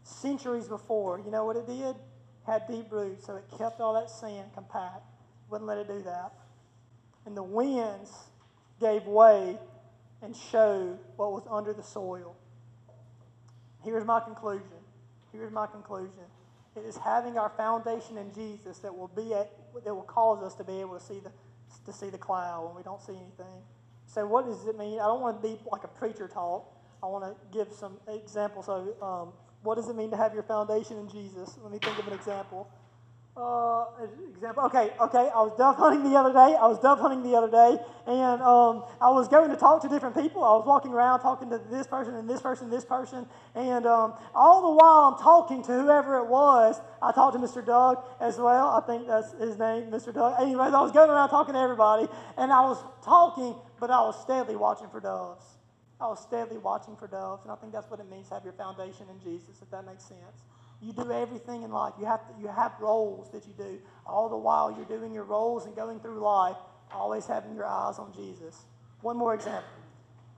centuries 0.02 0.68
before, 0.68 1.18
you 1.18 1.30
know 1.30 1.44
what 1.44 1.56
it 1.56 1.66
did? 1.66 1.96
Had 2.46 2.66
deep 2.68 2.90
roots, 2.90 3.26
so 3.26 3.36
it 3.36 3.44
kept 3.58 3.80
all 3.80 3.94
that 3.94 4.08
sand 4.08 4.50
compact. 4.54 5.02
Wouldn't 5.50 5.68
let 5.68 5.78
it 5.78 5.88
do 5.88 6.02
that. 6.02 6.32
And 7.26 7.36
the 7.36 7.42
winds 7.42 8.12
gave 8.80 9.04
way 9.04 9.58
and 10.22 10.34
showed 10.34 10.98
what 11.16 11.32
was 11.32 11.42
under 11.50 11.72
the 11.72 11.82
soil. 11.82 12.36
Here's 13.84 14.04
my 14.04 14.20
conclusion. 14.20 14.66
Here's 15.32 15.52
my 15.52 15.66
conclusion. 15.66 16.24
It 16.76 16.84
is 16.84 16.96
having 16.96 17.38
our 17.38 17.50
foundation 17.50 18.16
in 18.18 18.32
Jesus 18.32 18.78
that 18.78 18.96
will 18.96 19.08
be 19.08 19.34
at, 19.34 19.50
that 19.84 19.94
will 19.94 20.02
cause 20.02 20.42
us 20.42 20.54
to 20.54 20.64
be 20.64 20.80
able 20.80 20.98
to 20.98 21.04
see 21.04 21.20
the 21.20 21.32
to 21.86 21.92
see 21.92 22.10
the 22.10 22.18
cloud 22.18 22.66
when 22.66 22.76
we 22.76 22.82
don't 22.82 23.00
see 23.00 23.12
anything. 23.12 23.62
So, 24.06 24.26
what 24.26 24.46
does 24.46 24.66
it 24.66 24.76
mean? 24.78 25.00
I 25.00 25.06
don't 25.06 25.20
want 25.20 25.42
to 25.42 25.48
be 25.48 25.58
like 25.70 25.84
a 25.84 25.88
preacher 25.88 26.28
talk. 26.28 26.66
I 27.02 27.06
want 27.06 27.24
to 27.24 27.34
give 27.56 27.72
some 27.72 27.98
examples 28.08 28.68
of 28.68 28.88
um, 29.02 29.32
what 29.62 29.76
does 29.76 29.88
it 29.88 29.96
mean 29.96 30.10
to 30.10 30.16
have 30.16 30.34
your 30.34 30.42
foundation 30.42 30.98
in 30.98 31.08
Jesus. 31.08 31.58
Let 31.62 31.72
me 31.72 31.78
think 31.78 31.98
of 31.98 32.06
an 32.06 32.12
example. 32.12 32.70
Uh, 33.40 33.86
example. 34.34 34.64
Okay, 34.64 34.92
okay. 35.00 35.30
I 35.32 35.40
was 35.40 35.56
dove 35.56 35.76
hunting 35.76 36.04
the 36.04 36.18
other 36.18 36.32
day. 36.32 36.56
I 36.60 36.66
was 36.68 36.78
dove 36.78 37.00
hunting 37.00 37.22
the 37.22 37.38
other 37.38 37.50
day, 37.50 37.82
and 38.06 38.42
um, 38.42 38.84
I 39.00 39.08
was 39.08 39.28
going 39.28 39.48
to 39.48 39.56
talk 39.56 39.80
to 39.80 39.88
different 39.88 40.14
people. 40.14 40.44
I 40.44 40.52
was 40.56 40.66
walking 40.66 40.92
around 40.92 41.20
talking 41.20 41.48
to 41.48 41.56
this 41.70 41.86
person 41.86 42.14
and 42.16 42.28
this 42.28 42.42
person 42.42 42.64
and 42.64 42.72
this 42.72 42.84
person, 42.84 43.24
and 43.54 43.86
um, 43.86 44.12
all 44.34 44.60
the 44.60 44.76
while 44.76 45.08
I'm 45.08 45.22
talking 45.22 45.62
to 45.62 45.72
whoever 45.72 46.18
it 46.18 46.26
was. 46.26 46.82
I 47.00 47.12
talked 47.12 47.32
to 47.32 47.40
Mr. 47.40 47.64
Doug 47.64 48.04
as 48.20 48.36
well. 48.36 48.68
I 48.68 48.84
think 48.84 49.06
that's 49.06 49.32
his 49.32 49.58
name, 49.58 49.90
Mr. 49.90 50.12
Doug. 50.12 50.38
Anyways, 50.38 50.74
I 50.74 50.80
was 50.82 50.92
going 50.92 51.08
around 51.08 51.30
talking 51.30 51.54
to 51.54 51.60
everybody, 51.60 52.08
and 52.36 52.52
I 52.52 52.60
was 52.60 52.76
talking, 53.02 53.54
but 53.80 53.90
I 53.90 54.02
was 54.02 54.20
steadily 54.20 54.56
watching 54.56 54.90
for 54.90 55.00
doves. 55.00 55.44
I 55.98 56.08
was 56.08 56.20
steadily 56.20 56.58
watching 56.58 56.94
for 56.94 57.06
doves, 57.06 57.44
and 57.44 57.52
I 57.52 57.56
think 57.56 57.72
that's 57.72 57.90
what 57.90 58.00
it 58.00 58.10
means 58.10 58.28
to 58.28 58.34
have 58.34 58.44
your 58.44 58.52
foundation 58.52 59.06
in 59.08 59.18
Jesus, 59.20 59.62
if 59.62 59.70
that 59.70 59.86
makes 59.86 60.04
sense. 60.04 60.44
You 60.82 60.92
do 60.92 61.12
everything 61.12 61.62
in 61.62 61.70
life. 61.70 61.94
You 61.98 62.06
have, 62.06 62.26
to, 62.26 62.40
you 62.40 62.48
have 62.48 62.72
roles 62.80 63.30
that 63.32 63.46
you 63.46 63.52
do. 63.56 63.78
All 64.06 64.28
the 64.28 64.36
while 64.36 64.70
you're 64.72 64.98
doing 64.98 65.12
your 65.12 65.24
roles 65.24 65.66
and 65.66 65.76
going 65.76 66.00
through 66.00 66.20
life, 66.20 66.56
always 66.92 67.26
having 67.26 67.54
your 67.54 67.66
eyes 67.66 67.98
on 67.98 68.12
Jesus. 68.14 68.64
One 69.02 69.16
more 69.16 69.34
example. 69.34 69.68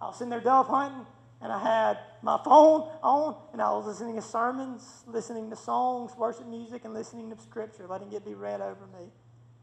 I 0.00 0.06
was 0.06 0.20
in 0.20 0.28
there 0.28 0.40
dove 0.40 0.66
hunting, 0.66 1.06
and 1.40 1.52
I 1.52 1.62
had 1.62 1.98
my 2.22 2.40
phone 2.44 2.88
on, 3.02 3.36
and 3.52 3.62
I 3.62 3.70
was 3.70 3.86
listening 3.86 4.16
to 4.16 4.22
sermons, 4.22 5.04
listening 5.06 5.48
to 5.50 5.56
songs, 5.56 6.12
worship 6.16 6.46
music, 6.46 6.84
and 6.84 6.92
listening 6.92 7.30
to 7.30 7.40
scripture, 7.40 7.86
letting 7.86 8.12
it 8.12 8.24
be 8.24 8.34
read 8.34 8.60
over 8.60 8.86
me. 8.98 9.06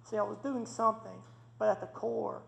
See, 0.03 0.17
I 0.17 0.23
was 0.23 0.37
doing 0.37 0.65
something, 0.65 1.21
but 1.57 1.69
at 1.69 1.81
the 1.81 1.87
core, 1.87 2.41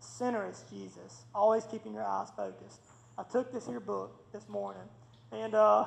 the 0.00 0.06
Center 0.06 0.48
is 0.48 0.64
Jesus. 0.70 1.24
Always 1.34 1.64
keeping 1.64 1.94
your 1.94 2.04
eyes 2.04 2.28
focused. 2.36 2.80
I 3.16 3.22
took 3.22 3.52
this 3.52 3.66
here 3.66 3.80
book 3.80 4.32
this 4.32 4.48
morning, 4.48 4.82
and 5.32 5.54
uh, 5.54 5.86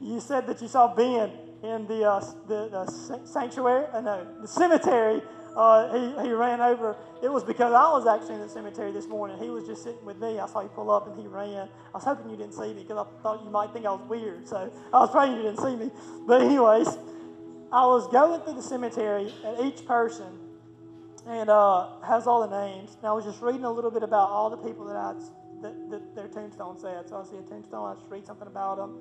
you 0.00 0.20
said 0.20 0.46
that 0.46 0.60
you 0.60 0.68
saw 0.68 0.94
Ben 0.94 1.30
in 1.62 1.86
the, 1.86 2.08
uh, 2.08 2.20
the, 2.48 2.68
the, 2.68 3.24
sanctuary, 3.24 3.86
uh, 3.92 4.00
no, 4.00 4.26
the 4.40 4.48
cemetery. 4.48 5.22
Uh, 5.56 5.92
he, 5.92 6.28
he 6.28 6.32
ran 6.32 6.62
over. 6.62 6.96
It 7.22 7.30
was 7.30 7.44
because 7.44 7.74
I 7.74 7.90
was 7.90 8.06
actually 8.06 8.36
in 8.36 8.40
the 8.40 8.48
cemetery 8.48 8.90
this 8.90 9.06
morning. 9.06 9.36
He 9.38 9.50
was 9.50 9.66
just 9.66 9.84
sitting 9.84 10.04
with 10.04 10.18
me. 10.18 10.38
I 10.38 10.46
saw 10.46 10.62
you 10.62 10.68
pull 10.68 10.90
up 10.90 11.06
and 11.06 11.20
he 11.20 11.26
ran. 11.26 11.68
I 11.92 11.92
was 11.92 12.04
hoping 12.04 12.30
you 12.30 12.36
didn't 12.36 12.54
see 12.54 12.72
me 12.72 12.82
because 12.82 13.06
I 13.06 13.22
thought 13.22 13.44
you 13.44 13.50
might 13.50 13.70
think 13.72 13.84
I 13.84 13.92
was 13.92 14.00
weird. 14.08 14.48
So 14.48 14.72
I 14.92 14.98
was 14.98 15.10
praying 15.10 15.36
you 15.36 15.42
didn't 15.42 15.60
see 15.60 15.76
me. 15.76 15.90
But, 16.26 16.40
anyways, 16.40 16.88
I 17.70 17.86
was 17.86 18.08
going 18.08 18.40
through 18.40 18.54
the 18.54 18.62
cemetery, 18.62 19.32
and 19.44 19.66
each 19.66 19.84
person 19.86 20.38
and 21.26 21.50
uh, 21.50 22.00
has 22.00 22.26
all 22.26 22.46
the 22.46 22.64
names. 22.66 22.96
And 22.98 23.06
I 23.06 23.12
was 23.12 23.24
just 23.24 23.42
reading 23.42 23.64
a 23.64 23.70
little 23.70 23.90
bit 23.90 24.02
about 24.02 24.30
all 24.30 24.50
the 24.50 24.56
people 24.56 24.86
that 24.86 24.96
I 24.96 25.14
that, 25.62 25.90
that 25.90 26.14
their 26.14 26.28
tombstone 26.28 26.78
said. 26.78 27.08
So 27.08 27.16
I 27.16 27.24
see 27.24 27.36
a 27.36 27.42
tombstone, 27.42 27.90
I 27.90 27.98
just 27.98 28.10
read 28.10 28.26
something 28.26 28.48
about 28.48 28.78
them, 28.78 28.98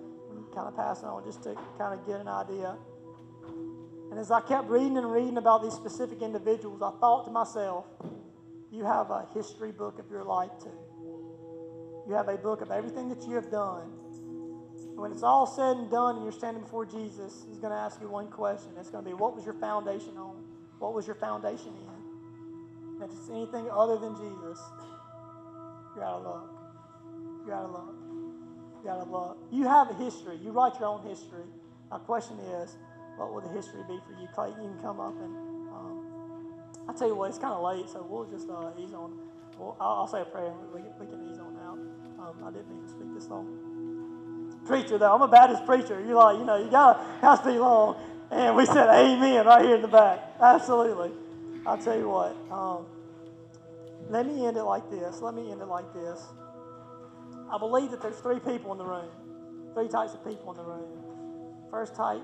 kind 0.54 0.68
of 0.68 0.76
passing 0.76 1.08
on 1.08 1.24
just 1.24 1.44
to 1.44 1.56
kind 1.78 1.98
of 1.98 2.06
get 2.06 2.20
an 2.20 2.28
idea. 2.28 2.78
And 4.12 4.20
as 4.20 4.30
I 4.30 4.42
kept 4.42 4.70
reading 4.70 4.98
and 4.98 5.12
reading 5.12 5.38
about 5.38 5.64
these 5.64 5.74
specific 5.74 6.22
individuals, 6.22 6.82
I 6.82 6.92
thought 7.00 7.26
to 7.26 7.32
myself, 7.32 7.86
you 8.72 8.84
have 8.86 9.10
a 9.10 9.28
history 9.34 9.72
book 9.72 10.00
of 10.00 10.10
your 10.10 10.24
life 10.24 10.52
too. 10.62 10.78
You 12.08 12.16
have 12.16 12.28
a 12.28 12.38
book 12.38 12.62
of 12.62 12.72
everything 12.72 13.10
that 13.10 13.24
you 13.28 13.36
have 13.36 13.50
done. 13.52 13.90
And 14.76 14.98
when 14.98 15.12
it's 15.12 15.24
all 15.24 15.48
said 15.48 15.78
and 15.78 15.90
done 15.90 16.16
and 16.16 16.24
you're 16.24 16.34
standing 16.34 16.64
before 16.64 16.86
Jesus, 16.86 17.46
he's 17.48 17.60
going 17.60 17.72
to 17.72 17.80
ask 17.80 18.02
you 18.02 18.10
one 18.10 18.28
question. 18.28 18.72
It's 18.78 18.90
going 18.90 19.04
to 19.04 19.10
be, 19.10 19.14
what 19.14 19.36
was 19.36 19.46
your 19.46 19.54
foundation 19.56 20.18
on? 20.18 20.44
What 20.80 20.94
was 20.94 21.08
your 21.08 21.16
foundation 21.16 21.68
in? 21.68 22.02
if 23.04 23.10
it's 23.10 23.30
anything 23.30 23.68
other 23.72 23.98
than 23.98 24.16
Jesus, 24.16 24.60
you're 25.96 26.06
out 26.06 26.20
of 26.20 26.24
luck. 26.24 26.50
You're 27.46 27.56
out 27.56 27.66
of 27.66 27.72
luck. 27.72 28.01
Out 28.89 29.00
of 29.00 29.10
luck. 29.10 29.38
You 29.52 29.67
have 29.67 29.91
a 29.91 29.94
history. 29.94 30.38
You 30.44 30.52
write 30.52 30.80
your 30.80 30.89
own 30.89 31.08
history. 31.08 31.44
My 31.91 32.00
question 32.00 32.39
is, 32.39 32.78
what 33.15 33.32
will 33.32 33.41
the 33.41 33.50
history 33.50 33.82
be 33.88 34.00
for 34.08 34.20
you? 34.20 34.28
Clayton, 34.34 34.63
you 34.63 34.70
can 34.70 34.82
come 34.82 35.00
up 35.00 35.13
and 35.22 35.36
um, 35.70 36.12
I 36.89 36.94
tell 36.94 37.08
you 37.08 37.15
what, 37.15 37.30
it's 37.30 37.38
kind 37.38 37.54
of 37.54 37.62
late, 37.62 37.89
so 37.89 38.06
we'll 38.10 38.26
just 38.26 38.50
uh, 38.50 38.72
ease 38.80 38.94
on. 38.94 39.13
Well, 39.60 39.78
I'll, 39.80 40.02
I'll, 40.02 40.08
say 40.08 40.22
a 40.22 40.26
prayer 40.26 40.48
and 40.48 40.74
we, 40.74 40.82
we 41.00 41.06
can 41.06 41.30
ease 41.30 41.38
on 41.38 41.56
out. 41.58 41.78
Um, 42.26 42.44
I 42.44 42.50
didn't 42.50 42.70
mean 42.70 42.82
to 42.82 42.89
speak 42.89 43.13
this 43.13 43.28
long. 43.28 44.58
Preacher, 44.65 44.98
though, 44.98 45.13
I'm 45.13 45.22
a 45.22 45.28
Baptist 45.28 45.65
preacher. 45.65 46.02
You're 46.02 46.15
like, 46.15 46.39
you 46.39 46.46
know, 46.46 46.58
you 46.58 46.72
gotta, 46.72 47.06
gotta 47.22 47.41
speak 47.41 47.60
long. 47.60 47.98
And 48.32 48.56
we 48.56 48.65
said 48.65 48.88
amen 48.88 49.46
right 49.46 49.63
here 49.63 49.76
in 49.76 49.82
the 49.82 49.88
back. 49.88 50.20
Absolutely. 50.41 51.12
I'll 51.65 51.78
tell 51.78 51.98
you 51.98 52.10
what. 52.10 52.36
Um, 52.50 52.86
let 54.10 54.26
me 54.26 54.46
end 54.46 54.58
it 54.58 54.63
like 54.63 54.89
this. 54.89 55.22
Let 55.22 55.36
me 55.36 55.52
end 55.52 55.62
it 55.62 55.67
like 55.67 55.94
this. 55.94 56.24
I 57.52 57.58
believe 57.58 57.92
that 57.92 58.02
there's 58.02 58.20
three 58.20 58.40
people 58.40 58.72
in 58.72 58.78
the 58.78 58.86
room, 58.86 59.12
three 59.74 59.90
types 59.90 60.14
of 60.14 60.24
people 60.26 60.52
in 60.52 60.58
the 60.58 60.63
room. 60.63 61.67
First 61.69 61.96
type 61.96 62.23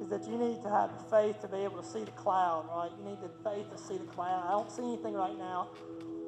is 0.00 0.08
that 0.08 0.26
you 0.28 0.38
need 0.38 0.62
to 0.62 0.70
have 0.70 0.94
the 0.94 1.04
faith 1.10 1.40
to 1.40 1.48
be 1.48 1.58
able 1.58 1.82
to 1.82 1.86
see 1.86 2.04
the 2.04 2.14
cloud, 2.14 2.66
right? 2.70 2.90
You 2.98 3.04
need 3.04 3.18
the 3.20 3.30
faith 3.42 3.70
to 3.70 3.78
see 3.78 3.98
the 3.98 4.06
cloud. 4.06 4.46
I 4.46 4.52
don't 4.52 4.70
see 4.70 4.82
anything 4.82 5.14
right 5.14 5.36
now. 5.36 5.70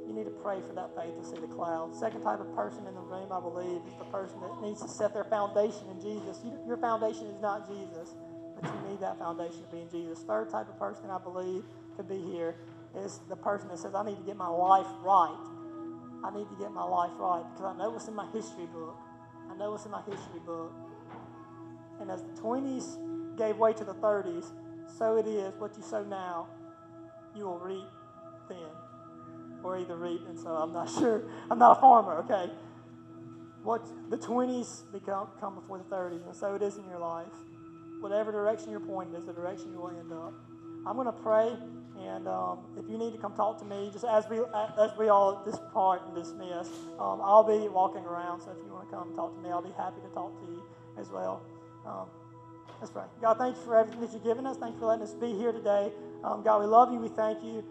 You 0.07 0.15
need 0.15 0.25
to 0.25 0.35
pray 0.43 0.59
for 0.67 0.75
that 0.75 0.91
faith 0.99 1.15
to 1.15 1.25
see 1.25 1.39
the 1.39 1.47
cloud. 1.47 1.95
Second 1.95 2.23
type 2.23 2.41
of 2.41 2.51
person 2.57 2.87
in 2.87 2.95
the 2.95 3.07
room, 3.07 3.31
I 3.31 3.39
believe, 3.39 3.87
is 3.87 3.95
the 3.95 4.11
person 4.11 4.41
that 4.43 4.51
needs 4.61 4.83
to 4.83 4.89
set 4.89 5.15
their 5.15 5.25
foundation 5.25 5.87
in 5.91 6.01
Jesus. 6.01 6.43
You, 6.43 6.59
your 6.67 6.79
foundation 6.79 7.31
is 7.31 7.41
not 7.41 7.71
Jesus, 7.71 8.19
but 8.59 8.67
you 8.67 8.91
need 8.91 9.01
that 9.01 9.19
foundation 9.19 9.63
to 9.63 9.71
be 9.71 9.83
in 9.83 9.91
Jesus. 9.91 10.25
Third 10.27 10.51
type 10.51 10.69
of 10.69 10.79
person, 10.79 11.11
I 11.11 11.23
believe, 11.23 11.63
could 11.95 12.09
be 12.09 12.19
here 12.19 12.57
is 12.97 13.21
the 13.29 13.37
person 13.37 13.69
that 13.69 13.79
says, 13.79 13.95
I 13.95 14.05
need 14.05 14.17
to 14.17 14.27
get 14.27 14.37
my 14.37 14.49
life 14.49 14.91
right. 15.03 15.39
I 16.23 16.31
need 16.37 16.49
to 16.49 16.57
get 16.57 16.73
my 16.73 16.85
life 16.85 17.13
right 17.19 17.45
because 17.53 17.75
I 17.75 17.79
know 17.79 17.91
what's 17.91 18.09
in 18.09 18.15
my 18.15 18.31
history 18.33 18.67
book. 18.67 18.97
I 19.51 19.57
know 19.57 19.71
what's 19.73 19.85
in 19.85 19.91
my 19.91 20.03
history 20.03 20.41
book. 20.45 20.73
And 22.01 22.11
as 22.11 22.23
the 22.23 22.41
20s 22.41 23.37
gave 23.37 23.57
way 23.57 23.73
to 23.73 23.85
the 23.85 23.95
30s, 23.95 24.53
so 24.99 25.17
it 25.17 25.27
is 25.27 25.55
what 25.59 25.77
you 25.77 25.83
sow 25.83 26.05
now, 26.05 26.49
you 27.35 27.45
will 27.45 27.59
reap 27.59 27.89
then. 28.49 28.59
Or 29.63 29.79
either 29.79 29.97
reap, 29.97 30.23
and 30.29 30.39
so 30.39 30.49
I'm 30.51 30.73
not 30.73 30.89
sure. 30.99 31.23
I'm 31.51 31.59
not 31.59 31.79
a 31.79 31.81
farmer, 31.81 32.25
okay? 32.25 32.51
What 33.63 33.87
the 34.11 34.17
20s 34.17 34.91
become 34.93 35.29
come 35.39 35.55
before 35.55 35.79
the 35.79 35.85
30s, 35.85 36.27
and 36.27 36.35
so 36.35 36.55
it 36.55 36.63
is 36.63 36.77
in 36.77 36.89
your 36.89 36.99
life. 36.99 37.27
Whatever 38.01 38.33
direction 38.33 38.71
you're 38.71 38.81
pointing 38.81 39.15
is 39.15 39.27
the 39.27 39.35
direction 39.35 39.73
you 39.73 39.81
will 39.81 39.91
end 39.91 40.11
up. 40.13 40.33
I'm 40.87 40.97
going 40.97 41.07
to 41.07 41.13
pray, 41.13 41.55
and 42.03 42.27
um, 42.29 42.59
if 42.79 42.89
you 42.89 42.99
need 42.99 43.13
to 43.13 43.19
come 43.19 43.35
talk 43.35 43.59
to 43.59 43.65
me, 43.65 43.91
just 43.93 44.05
as 44.05 44.29
we 44.29 44.39
as 44.79 44.91
we 44.99 45.09
all 45.09 45.43
depart 45.45 46.03
and 46.07 46.15
dismiss, 46.15 46.69
um, 46.99 47.21
I'll 47.23 47.45
be 47.45 47.69
walking 47.69 48.05
around. 48.05 48.41
So 48.43 48.51
if 48.51 48.59
you 48.65 48.73
want 48.73 48.89
to 48.89 48.97
come 48.97 49.15
talk 49.15 49.35
to 49.35 49.43
me, 49.43 49.51
I'll 49.51 49.63
be 49.63 49.75
happy 49.77 50.01
to 50.01 50.09
talk 50.15 50.39
to 50.41 50.47
you 50.51 50.63
as 50.99 51.11
well. 51.11 51.43
Um, 51.87 52.07
let's 52.81 52.93
pray. 52.93 53.05
God, 53.21 53.39
thank 53.39 53.57
you 53.57 53.63
for 53.63 53.77
everything 53.77 54.01
that 54.01 54.13
you've 54.13 54.25
given 54.25 54.47
us. 54.47 54.57
Thank 54.57 54.75
you 54.75 54.81
for 54.81 54.87
letting 54.87 55.05
us 55.05 55.15
be 55.15 55.33
here 55.33 55.53
today. 55.53 55.93
Um, 56.25 56.43
God, 56.43 56.61
we 56.61 56.67
love 56.67 56.93
you. 56.93 56.99
We 56.99 57.09
thank 57.09 57.43
you. 57.43 57.65